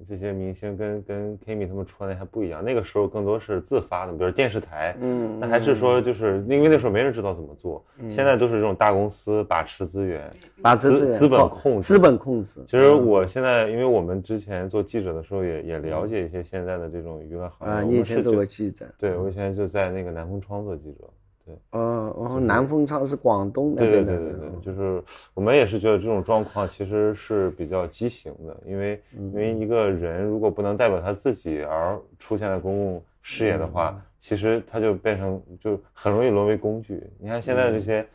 [0.08, 10.30] 这些明星跟跟 Kimi 他们出来还不一样，那个时候更多是自发的，比如电视台，嗯，那还是说就是因为那时候没人知道怎么做，现在都是这种大公司把持资源，
[10.62, 12.62] 把持资资本控制，资本控制。
[12.68, 17.76] 其实我现在，因为我们之前做记者的时候也也了解一些现在的这种娱乐行业。
[17.76, 18.86] 啊，你以前做过记者？
[18.97, 21.10] 对，我以前就在那个南风窗做记者。
[21.46, 24.16] 对，哦哦，南风昌是广东那边的。
[24.16, 37.04] 对对对对，就是我们也是觉得这种状况其实是比较畸形的，因为因为一个人如果不能代表他自己而出现在公共视野的话，其实他就变成就很容易沦为工具。
[37.20, 38.08] 你看现在这些，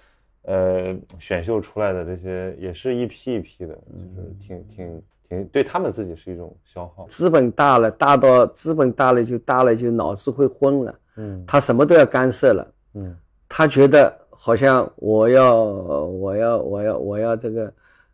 [0.42, 3.74] 呃，选秀出来的这些也是一批一批的，
[4.16, 7.06] 就是挺挺挺对他们自己是一种消耗。
[7.08, 12.66] 资本大了，大到资本大了就大了就脑子会昏了，嗯，他什么都要干涉了。
[12.98, 13.16] 嗯，
[13.48, 17.72] 他觉得好像我要，我要，我要，我要这个，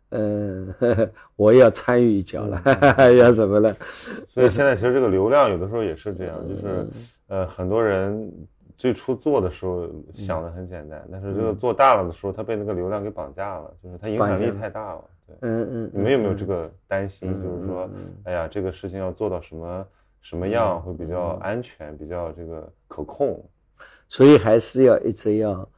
[0.09, 0.73] 嗯，
[1.35, 2.61] 我要参与一脚了，
[3.17, 3.75] 要怎么了？
[4.27, 6.87] 所以现在其实这个流量有的时候也是这样，就是，
[7.27, 8.31] 呃，很多人
[8.77, 15.03] 最初做的时候想的很简单，但是这个做大了的时候，他被那个流量给绑架了，就是他影响力太大了。
[15.27, 17.31] 对，嗯嗯，你们有没有这个担心？
[17.41, 17.89] 就是说，
[18.25, 19.87] 哎呀，这个事情要做到什么
[20.21, 23.43] 什么样会比较安全，比较这个可控？
[24.07, 25.69] 所以还是要一直要，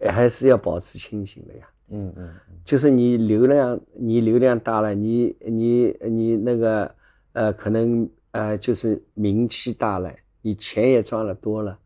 [0.00, 1.68] 还是要保持清醒的呀。
[1.88, 2.30] 嗯嗯，
[2.64, 6.94] 就是你流量，你流量大了，你你你那个
[7.32, 10.12] 呃，可能呃，就是名气大了，
[10.42, 11.78] 你钱也赚了多了，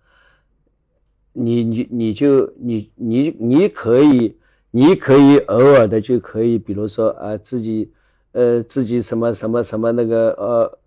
[1.33, 4.39] 你你你就你你你可以，
[4.71, 7.93] 你可以偶尔的就可以，比如说啊，自己
[8.33, 10.79] 呃自己什么什么什么那个呃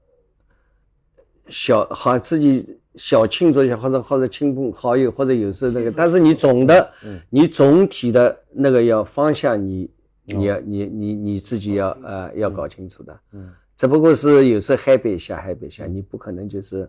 [1.49, 2.79] 小好自己。
[2.95, 6.91] 小庆祝一下，或者或者亲朋好友，或者有时候那个，但是你总的，
[7.29, 9.89] 你总体的那个要方向，你
[10.25, 13.19] 你要你你你自己要呃要搞清楚的。
[13.31, 16.87] 嗯，只不过是有时候 happy 一下 happy 一下，你不可能就是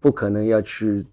[0.00, 1.06] 不可能要去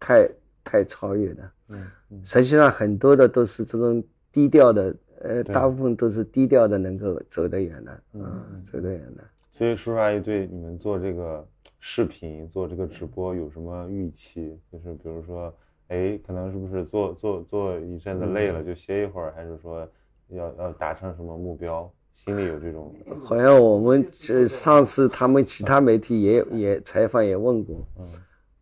[0.00, 0.28] 太
[0.64, 1.50] 太超越的。
[1.68, 1.86] 嗯，
[2.24, 8.00] 实际上很多的都是这种低调的，呃，大部分都是低调的，能够走得远的。
[8.14, 9.22] 嗯，走得远的。
[9.56, 11.46] 所以叔叔阿姨对你们做这个。
[11.88, 14.58] 视频做这个直播有什么预期？
[14.72, 15.54] 就是比如说，
[15.86, 19.88] 哎，可能是不是做做做一阵子累了就歇一会儿，还是说
[20.30, 21.88] 要要达成什么目标？
[22.12, 22.92] 心里有这种？
[23.22, 28.04] 好像我们这上次他们其他媒体也也采访也问过，嗯，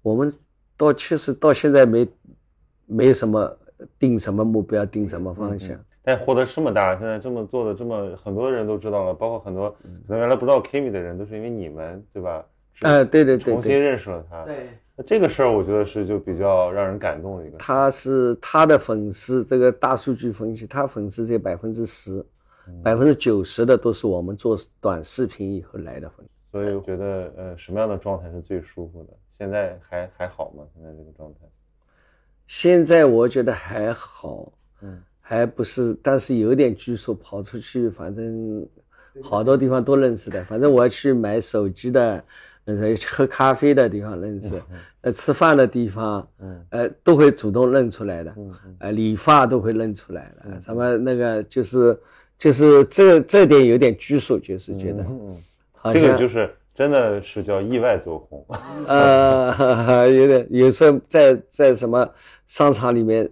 [0.02, 0.30] 我们
[0.76, 2.06] 到确实到现在没
[2.84, 3.56] 没什么
[3.98, 5.74] 定什么目标，定什么方向。
[6.02, 12.44] 但获得这么大，现在这么做的这么很多人都知道了，包括很多可能原来不知道 Kimi 的人，都是因为你们，对吧？
[12.82, 14.44] 哎，对对对，重新认识了他。
[14.44, 17.56] 对，那这个事儿我觉得是就比较让人感动的一个。
[17.56, 22.24] 他是他的粉丝，这个大数据分析，他粉丝这百分之十，
[22.82, 26.26] 百分之九十的都是我们做短视频以后来的粉。
[26.50, 29.10] 所以我觉得，呃，什么样的状态是最舒服的？
[29.30, 30.64] 现在还还好吗？
[30.74, 31.40] 现在这个状态？
[32.46, 34.52] 现在我觉得还好，
[34.82, 38.68] 嗯，还不是，但是有点拘束，跑出去，反正
[39.22, 40.44] 好多地方都认识的。
[40.44, 42.22] 反正我要去买手机的。
[42.66, 42.74] 呃，
[43.10, 44.62] 喝咖啡的地方认识，
[45.02, 46.26] 呃，吃饭的地方，
[46.70, 48.34] 呃，都会主动认出来的，
[48.78, 51.98] 呃，理发都会认出来的，什么那个就是
[52.38, 55.04] 就是这这点有点拘束，就是觉得，
[55.92, 58.42] 这个就是真的是叫意外走红，
[58.88, 62.08] 呃，有点有时候在在什么
[62.46, 63.28] 商场里面，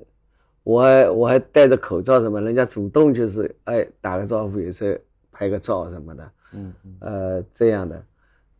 [0.62, 4.98] 我还我还戴着口罩什么，人家主动就是哎打个招呼，有时候
[5.32, 8.02] 拍个照什么的，嗯，呃这样的。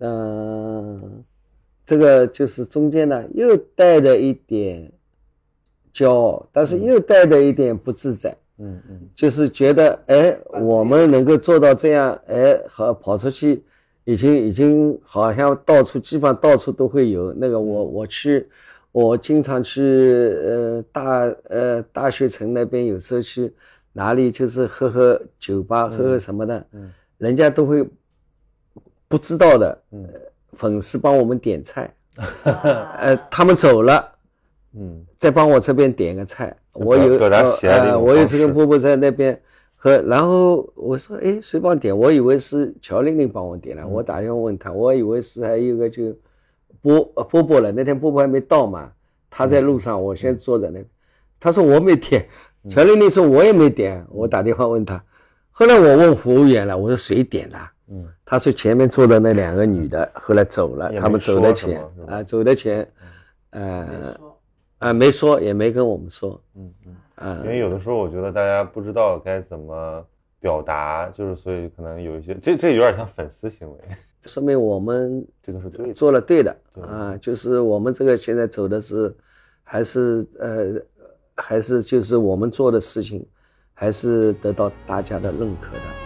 [0.05, 1.23] 嗯，
[1.87, 4.91] 这个就是中间呢，又带着一点
[5.95, 8.37] 骄傲，但是又带着一点不自在。
[8.59, 13.63] 嗯嗯，就是觉得，哎，我们能够做到这样，哎，好跑出去，
[14.05, 18.49] 已经已经好像到处基本上到处都会有那个我我去，
[18.91, 23.53] 我经常去呃大呃大学城那边，有时候去
[23.93, 27.87] 哪里就是喝喝酒吧，喝喝什么的，嗯，人家都会。
[29.13, 30.09] 不知道的，嗯，
[30.55, 31.95] 粉丝帮我们点菜，
[32.45, 34.11] 呃，他们走了，
[34.75, 37.19] 嗯，再帮我这边点个菜，我有
[37.69, 39.39] 呃，我有这个波波在那边
[39.77, 41.95] 和，然后我说，哎，谁帮点？
[41.95, 46.17] 我以为是乔玲玲帮我点了，我打电话问他，我以为是还有个就
[46.81, 48.91] 波波波了，那天波波还没到嘛，
[49.29, 50.87] 他在路上，我先坐在那边，
[51.39, 52.27] 他说我没点，
[52.71, 55.05] 乔玲玲说我也没点，我打电话问他，
[55.51, 57.59] 后来我问服务员了，我说谁点的？
[57.91, 62.91] 嗯，他说前面坐的那两个女的后来走了，他们走的前啊，走的前，
[63.51, 64.19] 呃，
[64.79, 70.03] 啊没说，也没跟我们说，嗯嗯，啊，因为有的时候我觉得大家不知道该怎么
[70.41, 73.77] 表达，就是所以可能有一些，这这有点像粉丝行为，
[74.25, 79.15] 说明我们 这个是对做了对的啊，就是我们这个现在走的是，
[79.63, 80.81] 还是呃，
[81.35, 83.27] 还是就是我们做的事情，
[83.75, 86.02] 还是得到大家的认可的。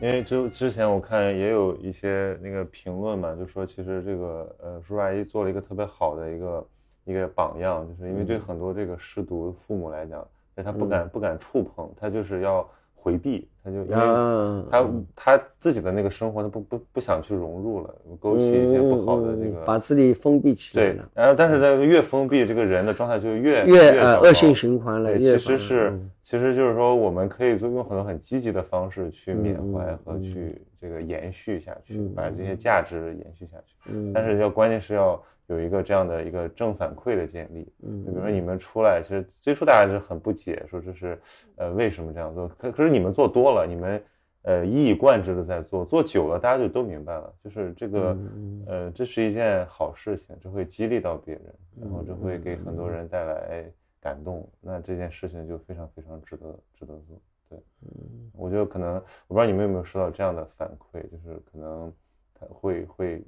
[0.00, 6.66] 因为之之前我看也有一些那个评论嘛，就说其实这个呃叔叔阿姨做了一个特别好的一个
[7.04, 12.68] 一个榜样，就是因为对很多这个失独父母来讲，他不敢不敢触碰，他就是要。
[13.06, 20.94] 回避，他就因为他他自己的那个生活，他不不不想去融入了，勾起一些不好的这个，把自己封闭起来了。
[20.94, 25.16] 对，然后但是他越封闭，这个人的状态就越越恶性循环了。
[25.18, 33.76] 其实是，其实就是说，我们可以做用很多很积极的方式去缅怀和去这个延续下去，把这些价值延续下去。
[33.92, 35.22] 嗯，但是要关键是要。
[35.48, 41.16] 有一个这样的一个正反馈的建立，嗯，比如说你们出来，其实最初大家是很不解，说这是，
[41.54, 42.48] 呃，为什么这样做？
[42.58, 44.02] 可可是你们做多了，你们，
[44.42, 48.18] 呃，一以贯之的在做，做久了，大家就都明白了，就是这个，
[48.66, 53.64] 呃，这是一件好事情，这会激励到别人，然后这会给很多人带来
[54.00, 57.20] 感动，那这件事情就非常非常值得值得做，
[57.50, 58.96] 对，嗯，我觉得可能
[59.28, 61.92] 我不知道你们有没有收到这样的反馈，就是可能
[62.34, 63.22] 他会会。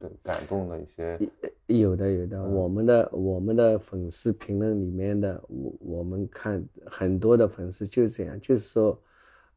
[0.00, 1.18] 的感动的一些，
[1.66, 9.02] 有的有的，我们的我们的粉丝评论里面的，我我们看很多的粉丝就是这样，就是说，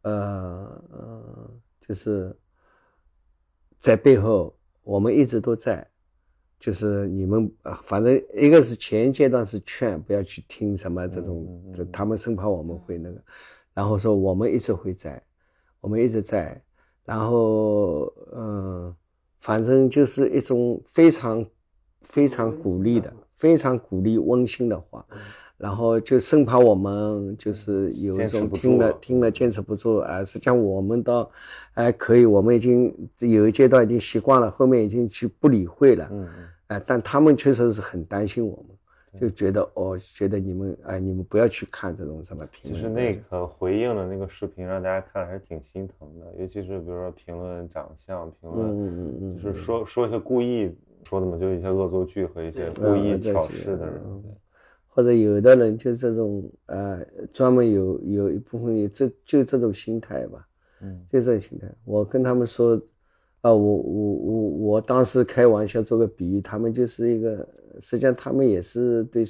[0.01, 1.51] 呃呃，
[1.87, 2.35] 就是
[3.79, 5.87] 在背后我们一直都在，
[6.59, 7.51] 就是你们
[7.83, 13.21] 反正一个是前阶段是劝不要去听什么这种，这他们生怕我们会那个，
[13.75, 15.21] 然后说我们一直会在，
[15.79, 16.59] 我们一直在，
[17.05, 18.95] 然后嗯。
[19.41, 21.45] 反正就是一种非常
[22.01, 25.05] 非常鼓励的、非常鼓励、温馨的话，
[25.57, 30.23] 然后就生怕我们就是有一种听了听了坚持不住啊。
[30.23, 31.29] 实际上我们倒
[31.73, 36.07] 哎可以，我们已经有一阶段已经习惯了，后面已经去不理会了。
[36.11, 36.47] 嗯嗯。
[36.67, 38.77] 哎，但他们确实是很担心我们。
[39.19, 42.73] 就觉得哦，觉得你们哎，你们不要去看这种什么评论。
[42.73, 54.01] 其实那个回应的那个视频让大家看还是挺心疼的，尤其是比如说评论长相，评论嗯嗯嗯就是说说一些故意说的嘛，就一些恶作剧和一些故意挑事的人，
[54.87, 60.47] 或者有的人就这种呃，专门有有一部分有这就这种心态吧，
[60.81, 61.67] 嗯，就这种心态。
[61.83, 62.81] 我跟他们说，
[63.41, 67.45] 啊，我我我我当时开玩笑做个比喻，他们就是一个。
[67.79, 69.25] 实际上，他们也是对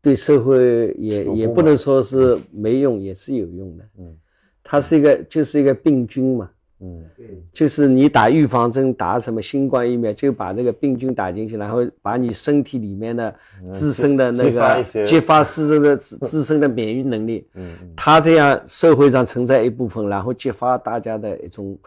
[0.00, 3.84] 对社会也也不能说是没用，也是有用的。
[3.98, 4.16] 嗯，
[4.62, 6.50] 它是一个就是一个病菌嘛。
[6.80, 13.34] 嗯，对，就是你打预防针，打什么新冠疫苗，就把那个病菌打进去，然后把你身体里面的
[13.72, 17.46] 自身的那个激发自身的自身的免疫能力。
[17.54, 21.78] 嗯，它这样社会上存在一部分，然后激发大家的一种。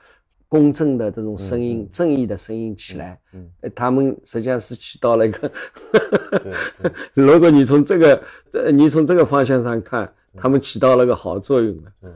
[0.50, 5.52] 公正的这种声音，正义的声音起来，嗯，他们实际上是起到了一个，
[7.14, 8.24] 如果你从这个，
[8.54, 12.14] 呃，你从这个方向上看，他们起到了个好作用的，嗯，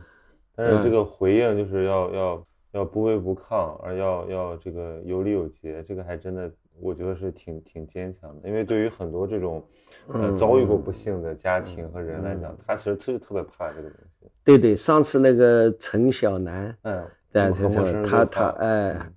[0.56, 9.62] 但是这个回应就是要要要不卑不亢，而要要这个有礼有节，这个还真的我觉得是挺挺坚强的，因为对于很多这种
[10.08, 14.28] 呃遭遇过不幸的家庭和人来讲，他其实特特别怕这个东西。
[14.46, 17.06] 对对，上次那个陈小南，嗯。
[17.32, 19.12] 对，就是他他哎，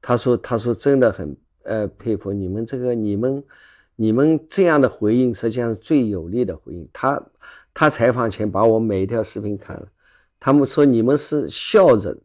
[0.00, 3.44] 他说他说真的很呃佩服你们这个你们
[3.96, 6.88] 你们这样的回应实际上是最有力的回应。
[6.92, 7.22] 他
[7.74, 9.88] 他采访前把我每一条视频看了，
[10.40, 12.16] 他们说你们是笑着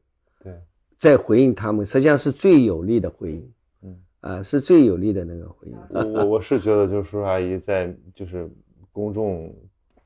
[0.41, 0.53] 对
[0.97, 3.51] 在回应他们，实际上是最有力的回应。
[3.83, 5.77] 嗯啊，是最有力的那个回应。
[6.13, 8.49] 我我是觉得就是叔叔阿姨在就是
[8.93, 9.53] 公众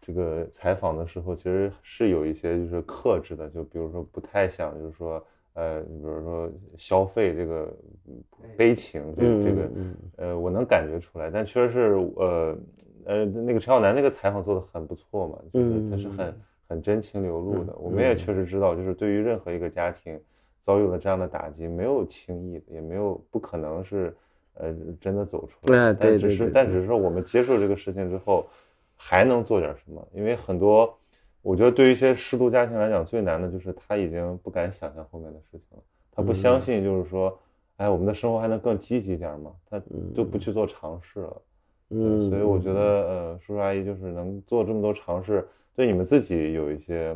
[0.08, 5.24] 这个采访的时候，其实是有一些就是克制的，就比如说不太想就是说。
[5.60, 7.74] 呃，你比如说消费这个
[8.56, 9.70] 悲情，这这个，
[10.18, 12.58] 呃，我能感觉出来，但确实是，呃，
[13.06, 16.36] 呃，那个陈小南那个采访做的很不错嘛，就是他是很
[16.68, 17.76] 很真情流露的。
[17.76, 20.22] 我们也确实知道，就是对于任何一个家庭
[20.62, 24.16] 遭遇了这样的打击，没有轻易的，也没有不可能是，
[24.54, 25.92] 呃，真的走出来。
[25.92, 28.46] 但只是，但只是说我们接受这个事情之后，
[28.98, 30.06] 还能做点什么？
[30.14, 30.94] 因为很多。
[31.44, 35.84] 我觉得对于一些失独家庭来讲，最难的就是他已经不敢想象后面的事情了。
[36.12, 37.40] 他不相信，就是说，
[37.78, 39.54] 哎，我们的生活还能更积极一点吗？
[39.70, 39.82] 他
[40.14, 41.42] 就不去做尝试了。
[41.92, 47.16] 嗯，所以我觉得，呃，叔叔阿姨就是能做这么多尝试，对你们自己有一些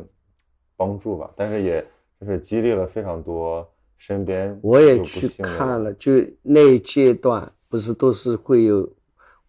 [0.78, 1.30] 帮助吧。
[1.36, 1.84] 但是也
[2.18, 3.68] 就是激励了非常多
[3.98, 8.88] 身边我也去看了，就那一阶段不是都是会有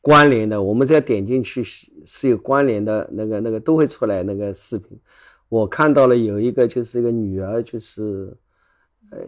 [0.03, 1.63] 关联的，我们只要点进去
[2.05, 4.99] 是有关联的那个那个都会出来那个视频。
[5.47, 8.35] 我看到了有一个就是一个女儿，就是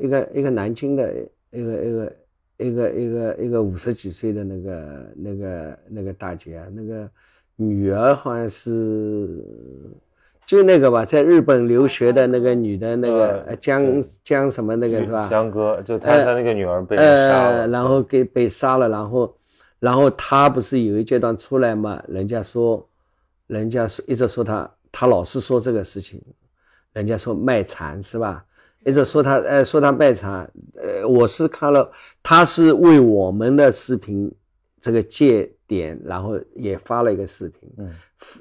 [0.02, 1.14] 一个一个南京的
[1.52, 2.14] 一个一个
[2.58, 7.10] 一个一个一个五十几岁的那个那个那个大姐啊，那个
[7.56, 9.42] 女儿好像是。
[10.48, 15.28] 就那个吧，在日本留学的那个女的，那个江江什么那个是吧？
[15.28, 19.36] 江哥，就他他那个女儿被杀了，然后给被杀了，然后，
[19.80, 22.02] 然后他不是有一阶段出来嘛？
[22.08, 22.88] 人家说，
[23.48, 26.22] 人家说一直说他，他老是说这个事情，
[26.94, 28.46] 人家说卖惨是吧？
[28.86, 34.32] 一直说他，呃，说他卖惨，呃，我是看了，他是为我们的视频
[34.80, 37.92] 这个借点，然后也发了一个视频，嗯。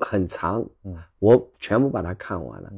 [0.00, 2.72] 很长，嗯，我全部把它看完了。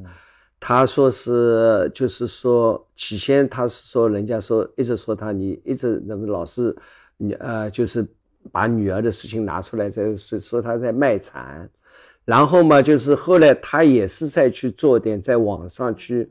[0.59, 6.75] 他说是，就是说，起先他是说，人家说一直说他，你一直那么老是，
[7.15, 8.05] 你呃，就是
[8.51, 11.69] 把女儿的事情拿出来，在是说他在卖惨，
[12.25, 16.29] 然后嘛，就是后来他也是在去做点，在网上去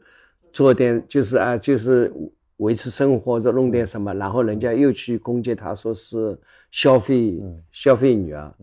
[0.53, 2.13] 做点，就是啊，就是
[2.59, 6.39] 维持生活，者弄点什么，然后人家又去攻击他，说是
[6.71, 7.41] 消费
[7.73, 8.55] 消费女儿。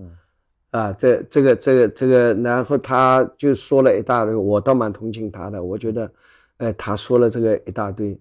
[0.72, 5.64] 啊，这这个这个这个，然后他就说了一大堆，我倒蛮同情他的。
[5.64, 6.12] 我觉得，
[6.58, 8.20] 哎，他说了这个一大堆，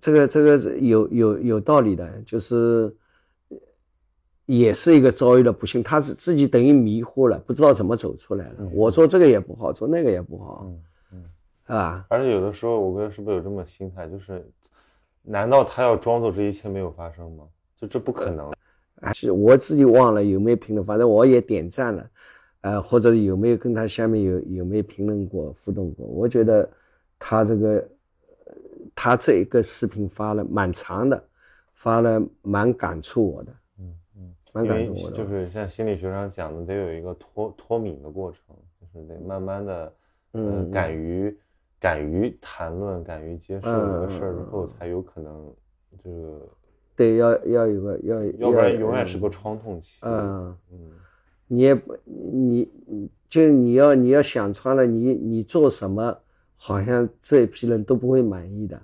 [0.00, 2.92] 这个这个有有有道理的，就是
[4.46, 8.68] 也是一个遭遇了不幸，他是自己等于迷糊了，不知道怎么走出来了。
[8.72, 10.82] 我做这个也不好，做那个也不好，嗯
[11.12, 12.04] 嗯，啊。
[12.08, 14.46] 而且有的时候，我哥是不是有这么心态，就是，
[15.22, 17.44] 难道他要装作这一切没有发生吗？
[17.80, 18.52] 就这不可能。
[19.00, 22.10] 还是我自己忘了有没有评论，反正我也点赞了，
[22.62, 26.06] 呃，或者有没有跟他下面有有没有评论过互动过？
[26.06, 26.66] 我觉得
[27.18, 27.88] 他这个
[28.94, 31.22] 他这一个视频发了蛮长的，
[31.74, 33.52] 发了蛮感触我的，
[34.54, 35.10] 蛮感动的。
[35.10, 39.92] 就是像心理学上讲的，得有一个脱脱敏的过程，就是得慢慢的，
[40.32, 41.36] 嗯，敢于
[41.80, 45.52] 敢于谈论，敢于接受这个事儿之后，才有可能
[46.02, 46.48] 这个。
[46.96, 49.98] 对，要要有个要，要不然永远是个创痛期。
[50.02, 50.78] 嗯嗯，
[51.48, 52.70] 你也不你
[53.28, 56.16] 就你要你要想穿了，你你做什么，
[56.56, 58.80] 好像这一批人都不会满意的。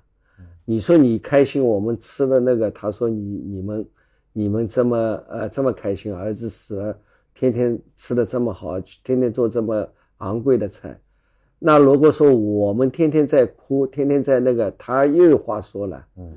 [0.64, 3.86] 你说你开心，我们吃的那个，他说你你们
[4.32, 4.96] 你们这么
[5.28, 6.98] 呃这么开心，儿子死了，
[7.34, 10.98] 天天吃的这么好，天天做这么昂贵的菜，
[11.58, 16.04] 那如果说我们天天在哭，天天在那个，他又有话说了。
[16.16, 16.32] 嗯。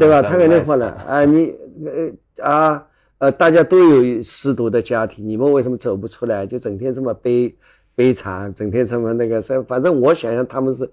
[0.00, 0.20] 对吧？
[0.20, 1.24] 他肯定会了啊！
[1.24, 1.54] 你
[1.84, 6.44] 呃啊呃，大家都有失独的家庭，你们为什么走不出来？
[6.44, 7.56] 就整天这么悲
[7.94, 9.62] 悲惨，整天这么那个是？
[9.62, 10.90] 反正我想想，他们是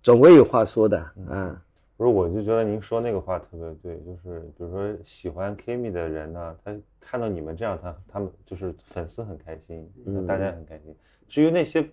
[0.00, 0.96] 总会有话说的
[1.28, 1.60] 啊。
[2.00, 9.86] 不是，我就觉得您说那个话特别对，就是比如说喜欢 Kimi 的人呢，他看到你们这样，他他们就是粉丝很开心，
[10.26, 10.96] 大家很开心。
[11.28, 11.86] 至于那些。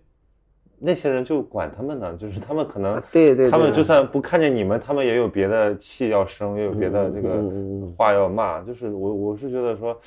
[0.79, 7.43] 那些人就管他们呢，就是他们可能，对对，他们就算不看见你们，他们也有别的气要生，也有别的这个
[7.97, 8.61] 话要骂。
[8.61, 9.99] 就是我我是觉得说，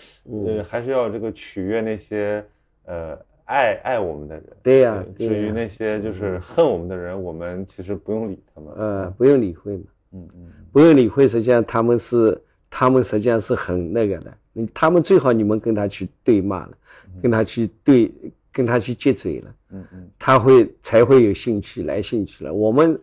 [0.46, 2.44] 呃，还是要这个取悦那些
[2.84, 3.18] 呃
[3.51, 4.44] 爱爱我们的人。
[4.62, 5.05] 对呀。
[5.18, 8.72] 至于那些就是恨我们的人，我们其实不用理他们。
[8.76, 9.84] 呃，不用理会嘛。
[10.12, 10.46] 嗯嗯。
[10.72, 12.40] 不用理会，实际上他们是
[12.70, 14.32] 他们实际上是很那个的。
[14.72, 16.72] 他们最好你们跟他去对骂了，
[17.20, 18.11] 跟他去对。
[18.53, 22.53] 跟他去接嘴了，嗯嗯，他会才会有兴趣来兴趣了。
[22.53, 22.99] 我们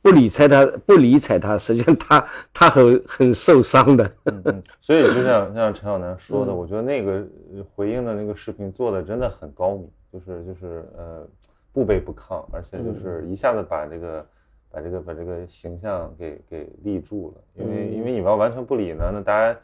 [0.00, 2.24] 不理睬他，不理睬他，实际上他
[2.54, 4.08] 他很很受伤的。
[4.26, 7.26] 嗯嗯， 所以就像像陈小南说的，我觉得那个
[7.74, 11.26] 回应的那个视频做的真的很高明，就是就是呃
[11.72, 14.26] 不卑不亢，而且就是一下子把这个
[14.70, 17.64] 把这个把这个形象给给立住了。
[17.64, 19.58] 因为因为你们要完全不理呢，那大家。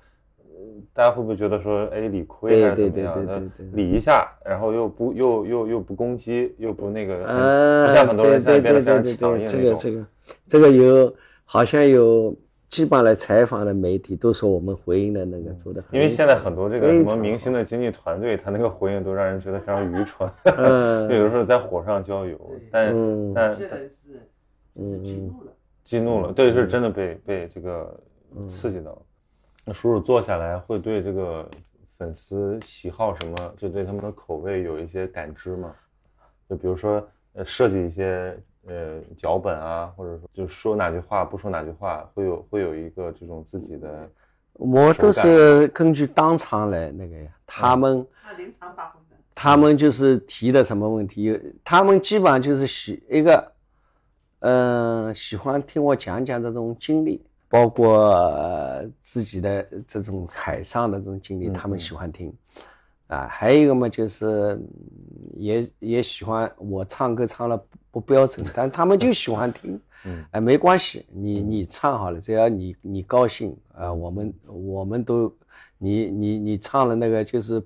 [0.93, 3.41] 大家会不会觉得说，哎，理亏还是怎么样那？
[3.77, 7.19] 理一下，然后又不又又又不攻击，又不那个，
[7.87, 10.07] 不像很多人现在变得非常强硬这个这个
[10.49, 11.15] 这个有
[11.45, 12.35] 好像有
[12.70, 15.82] 基本上来采访的媒体都说我们回应的那个做的。
[15.90, 20.31] 因为现在很多这个什么明星的经纪团队，他那个回应都让人觉得非常愚蠢。
[20.57, 21.11] 嗯。
[21.11, 22.39] 有的时候在火上浇油，
[22.70, 23.90] 但但是
[24.74, 25.53] 激怒了。
[25.82, 28.01] 激怒了，对，是真的被被这个
[28.47, 29.03] 刺激到了。
[29.65, 31.49] 那叔叔坐下来会对这个
[31.97, 35.74] 粉丝喜好什么，就对他们的口味有一些感知吗？
[36.49, 38.39] 就比如说，呃，设计一些
[38.69, 44.09] 呃脚本啊，或者说就说哪句话不说哪句话，会有会有一个这种自己的。
[44.53, 48.07] 我都是根据当场来那个呀，他们。
[48.36, 49.16] 临场发挥的。
[49.35, 51.40] 他们就是提的什么问题？
[51.65, 53.53] 他们基本上就是喜一个，
[54.40, 57.24] 嗯，喜欢听我讲讲这种经历。
[57.51, 58.15] 包括
[59.03, 62.31] 自己的这种海上的这种经历，他们喜欢听，
[63.07, 64.61] 啊，还有一个嘛，就是
[65.32, 67.59] 也也喜欢我唱歌唱了
[67.90, 69.81] 不标准，但他们就喜欢听。
[70.05, 75.35] 嗯，哎，没关系，你你唱好了，只要你你高兴啊，我们我们都，
[75.77, 77.60] 你你你唱了那个就是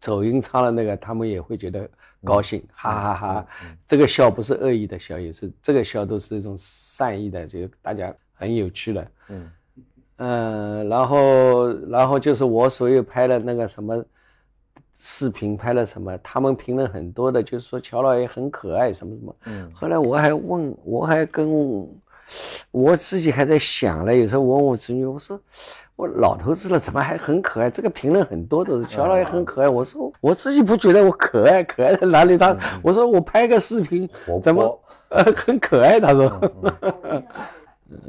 [0.00, 1.88] 走音唱了那个，他们也会觉得
[2.24, 3.46] 高兴，哈哈哈。
[3.86, 9.10] 这个笑不是恶意的笑，也是这个笑都是一种善意的，就大家很有趣的。
[9.28, 9.50] 嗯
[10.16, 14.04] 嗯，然后然后就是我所有拍的那个什么。
[14.98, 16.16] 视频拍了什么？
[16.22, 19.36] 他们评论很多的，就是说乔老爷很可爱，什么什么。
[19.44, 19.70] 嗯。
[19.74, 21.86] 后来我还问，我还跟
[22.70, 25.38] 我自己还在想了，有时候问我侄女，我说
[25.96, 27.70] 我老头子了，怎么还很可爱？
[27.70, 29.68] 这个评论很多都是乔老爷很可爱。
[29.68, 32.38] 我说我自己不觉得我可爱，可爱在哪里？
[32.38, 34.08] 他我说我拍个视频
[34.42, 36.00] 怎么呃很可爱？
[36.00, 36.26] 他说。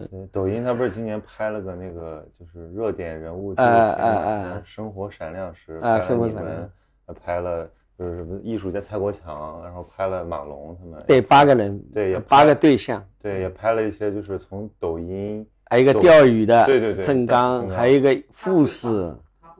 [0.10, 6.70] 嗯， 抖音他不是今年拍了个那个就是热点人物纪录片，生活闪亮时，啊，生活闪亮，
[7.14, 19.14] 拍了就是什么艺术家蔡国强，然后拍了马龙他们，对，八个人，对，也八个对象，对，也拍了一些就是从抖音，还有一个钓鱼的，对对对，郑刚，还有一个护士，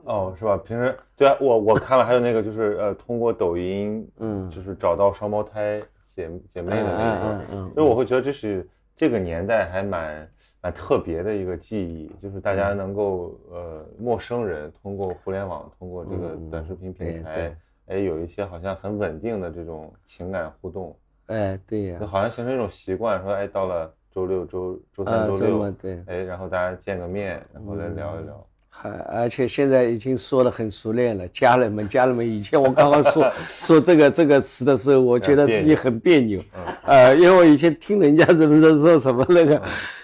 [0.04, 0.56] 哦，是吧？
[0.58, 8.68] 平时对啊，我我看了，还有那个就是呃，通过抖音，嗯，就是找到双胞胎姐姐妹的那个，嗯所以我会觉得这是。
[9.00, 10.28] 这个年代还蛮
[10.60, 17.56] 蛮特别的一个记忆，就是大家能够呃陌生人通过互联网，通过这个短视频平台，
[17.86, 28.44] 哎有一些好像很稳定的这种情感互动，哎对呀，就好像形成一种习惯，说哎到了周六周周三周六，对，哎然后大家见个面，然后来聊一聊。
[28.70, 32.24] 还而且现在已经说的很熟练了，家人们，家人们。
[32.24, 36.40] 以前我刚刚说 说这个这个词的时候，我觉得自己很别扭，
[36.84, 39.60] 呃，因为我以前听人家怎么说说什么那个，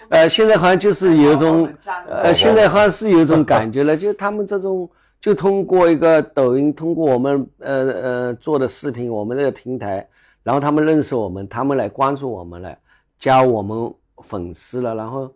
[0.09, 1.69] 呃，现在好像就是有一种，
[2.09, 4.89] 呃，现在好像是有一种感觉了， 就他们这种，
[5.21, 10.07] 就通过一个抖音，通过我们呃呃做的视频，我们这个平台，
[10.43, 12.77] 然后他们认识我们，他们来关注我们了，
[13.19, 15.35] 加我们粉丝了，然后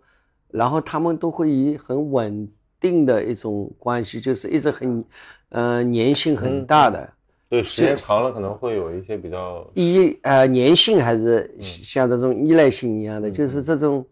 [0.50, 2.48] 然后他们都会以很稳。
[2.80, 5.04] 定的一种关系，就是一直很，
[5.48, 7.12] 呃，粘性很大的。
[7.48, 14.06] 对，时间长了可能会有一些比较依呃粘性还是像这种依赖性一样的，就是这种，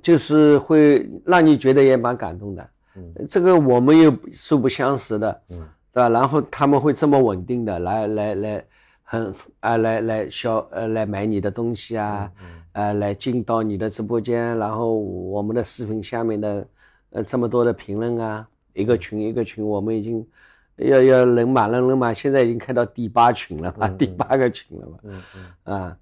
[0.00, 2.68] 就是会让你觉得也蛮感动的。
[2.94, 6.08] 嗯，这个我们又素不相识的，嗯，对吧？
[6.08, 8.64] 然后他们会这么稳定的来来来，
[9.02, 12.30] 很啊来来消呃来买你的东西啊，
[12.72, 16.66] 呃来进到你的直播间，然后我们的视频下面的。
[17.14, 20.26] 呃，这么多的评论啊，一个群一个群，我们已经
[20.76, 23.86] 要要人满了人满，现在已经开到第八群了吧？
[23.98, 24.98] 第八个群了嘛？
[25.02, 25.96] 嗯嗯啊，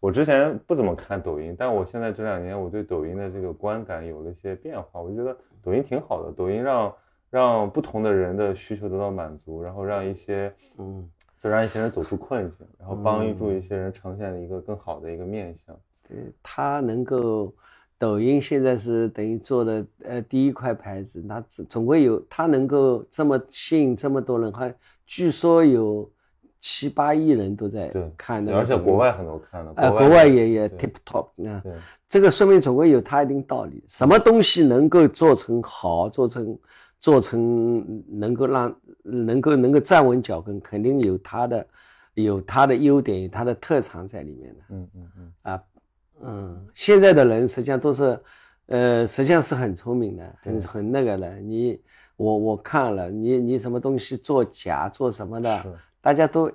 [0.00, 6.94] 我之前不怎么看抖音，但我现在这两年我对抖音的这个观感有了一些变化，我就觉得抖音挺好的，抖音让
[7.30, 11.08] 让不同的人的需求得到满足，然后让一些嗯，
[11.42, 15.76] 就让一些人走出困境，然后帮助一些人呈现一个更好的一个面相。
[16.08, 17.54] 对，他能够。
[18.00, 24.74] 抖音现在是等于做的呃第一块牌子，那总总归有它能够这么吸引这么多人，还
[25.04, 26.10] 据说有
[26.60, 31.62] 七八亿人都在看的，而且国外很多看的，呃，国外也也 tip top 啊，
[32.08, 33.82] 这个说明总归有它一定道理。
[33.88, 36.58] 什么东西能够做成好，做成
[37.00, 41.66] 做成能够让能够能够站稳脚跟，肯定有它的
[42.14, 44.60] 有它的优点，有它的特长在里面的。
[44.70, 45.62] 嗯嗯嗯啊。
[46.22, 48.20] 嗯，现在的人实际上都是，
[48.66, 51.38] 呃，实际上是很聪明的，很很那个的。
[51.38, 51.80] 你
[52.16, 55.64] 我我看了，你你什么东西做假做什么的，
[56.00, 56.50] 大家都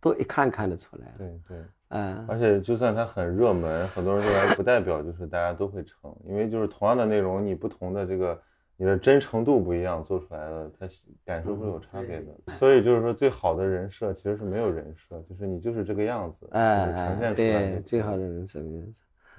[0.00, 1.14] 都一看看得出来。
[1.18, 1.58] 对对，
[1.88, 2.24] 嗯。
[2.28, 8.40] 而且就算它很热门，很多人都来，不代表就是大家都会成，因为就是同样的内容，你不同的这个。
[8.78, 10.86] 你的真诚度不一样，做出来的它
[11.24, 12.26] 感受会有差别的。
[12.48, 17.70] 所以就是说，最好的人设其实是没有人设，就是你就是这个样子，哎，呈现出来。
[17.70, 18.60] 对，最好的人设，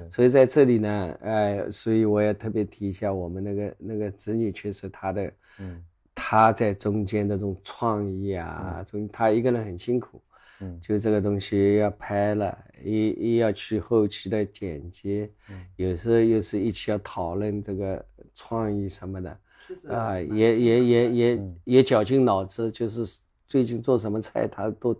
[0.09, 5.83] 所以在这里呢，哎，所以我也特别提一下我们那个那个子女，确实他的，嗯，
[6.19, 10.19] 他在中间那种创意啊，中他一个人很辛苦。
[10.59, 18.03] 嗯，就这个东西要拍了，一一要去后期的剪辑，嗯，有时候又是一起要讨论这个
[18.33, 19.39] 创意什么的，
[19.87, 24.99] 啊，也也也也也绞尽脑汁，就是最近做什么菜，他都，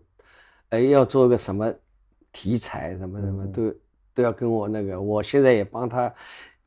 [0.70, 1.74] 哎，要做个什么
[2.32, 3.74] 题材，什么什么都
[4.14, 6.14] 都要跟我那个，我现在也帮他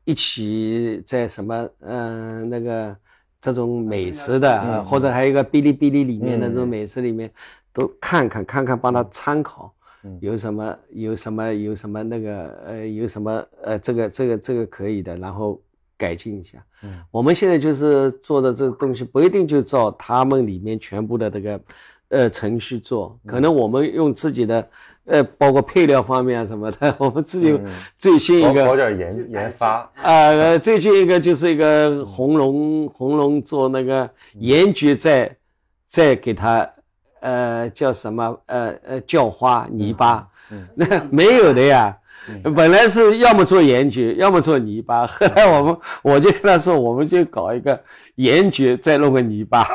[0.02, 2.96] 一起在什么，嗯，那个
[3.40, 7.30] 这种美食的，或者还有一个哔哩哔哩里面的这种美食里面。
[7.72, 9.72] 都看看看看，帮他参考，
[10.18, 15.62] 有什么有什么有什么那个呃有什么呃这个这个这个可以的，然后
[15.96, 16.58] 改进一下。
[16.82, 21.60] 嗯，我们现在就是做的这个东西不一定就照他们里面全部的这个
[22.08, 24.68] 呃程序做，可能我们用自己的，
[25.10, 27.58] 呃，包括配料方面啊什么的， 我们自己
[27.98, 35.36] 最新一个搞点研研发啊，最近一个就是一个红龙红龙做那个盐焗再
[35.88, 36.68] 再给它
[37.20, 40.28] 呃叫什么呃呃叫花泥巴，
[40.74, 41.96] 那没有的呀。
[42.54, 45.06] 本来是要么做盐焗，要么做泥巴。
[45.06, 47.82] 后来我们我就跟他说，我们就搞一个
[48.16, 49.66] 盐焗，再弄个泥巴。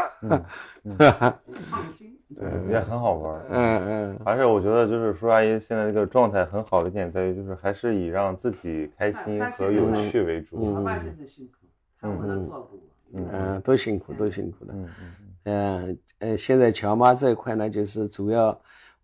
[0.97, 3.45] 创新， 对，也很好玩。
[3.49, 4.19] 嗯嗯。
[4.23, 10.57] 而且我觉得，就是叔阿姨现在这个状态很好的一点在于，就是还是以让自己开心和有趣为主。
[10.59, 11.27] 嗯嗯。
[11.27, 11.67] 辛苦，
[11.99, 12.79] 他们能照顾
[13.13, 14.73] 嗯，都辛苦，都辛苦的。
[14.73, 15.15] 嗯嗯。
[15.43, 18.57] 嗯呃，现在乔妈这一块呢，就是主要。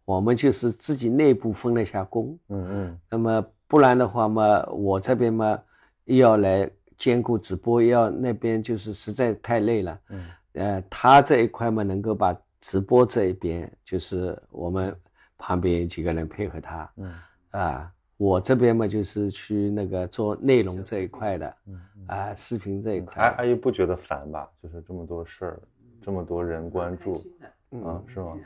[0.03, 5.57] 我们就是自己内部分了一下工，嗯嗯，那么不然的话嘛，我这边嘛
[6.05, 14.95] 又要来兼顾直播，要那边就是实在太累了，嗯，呃，他这一块嘛能够把直播这一边，就是我们
[15.37, 17.13] 旁边几个人配合他，嗯，
[17.49, 24.47] 啊，我这边嘛就是去那个做内容这一块的，嗯啊，视频这一块，阿阿姨不觉得烦吧？
[24.61, 25.59] 就是这么多事儿，
[26.01, 27.23] 这么多人关注，
[27.71, 28.37] 嗯，是吗？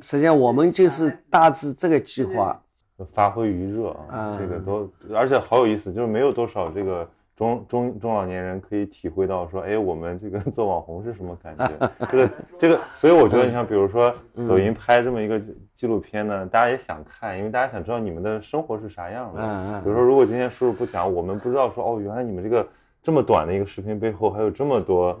[0.00, 2.58] 实际上，我们就是大致这个计划，
[3.12, 11.90] 发挥余热啊，这个都，而且好有意思，就是没有多少这个中中中老年人可以体会到说，哎，我们这个做网红是什么感觉？
[12.10, 14.10] 这个这个，所以我觉得，你像比如说
[14.48, 15.38] 抖音拍这么一个
[15.74, 19.42] 纪录片呢，大家也想看，因为大家想知道你们的生活是啥样的。
[19.42, 19.82] 嗯嗯。
[19.82, 22.66] 比如说，如果今天叔叔不讲，我们不知道说，哦，原来你们这个
[23.02, 25.12] 这么短的一个视频背后还有这么多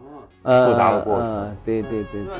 [0.42, 1.54] 复杂的过程。
[1.66, 2.34] 对对对对。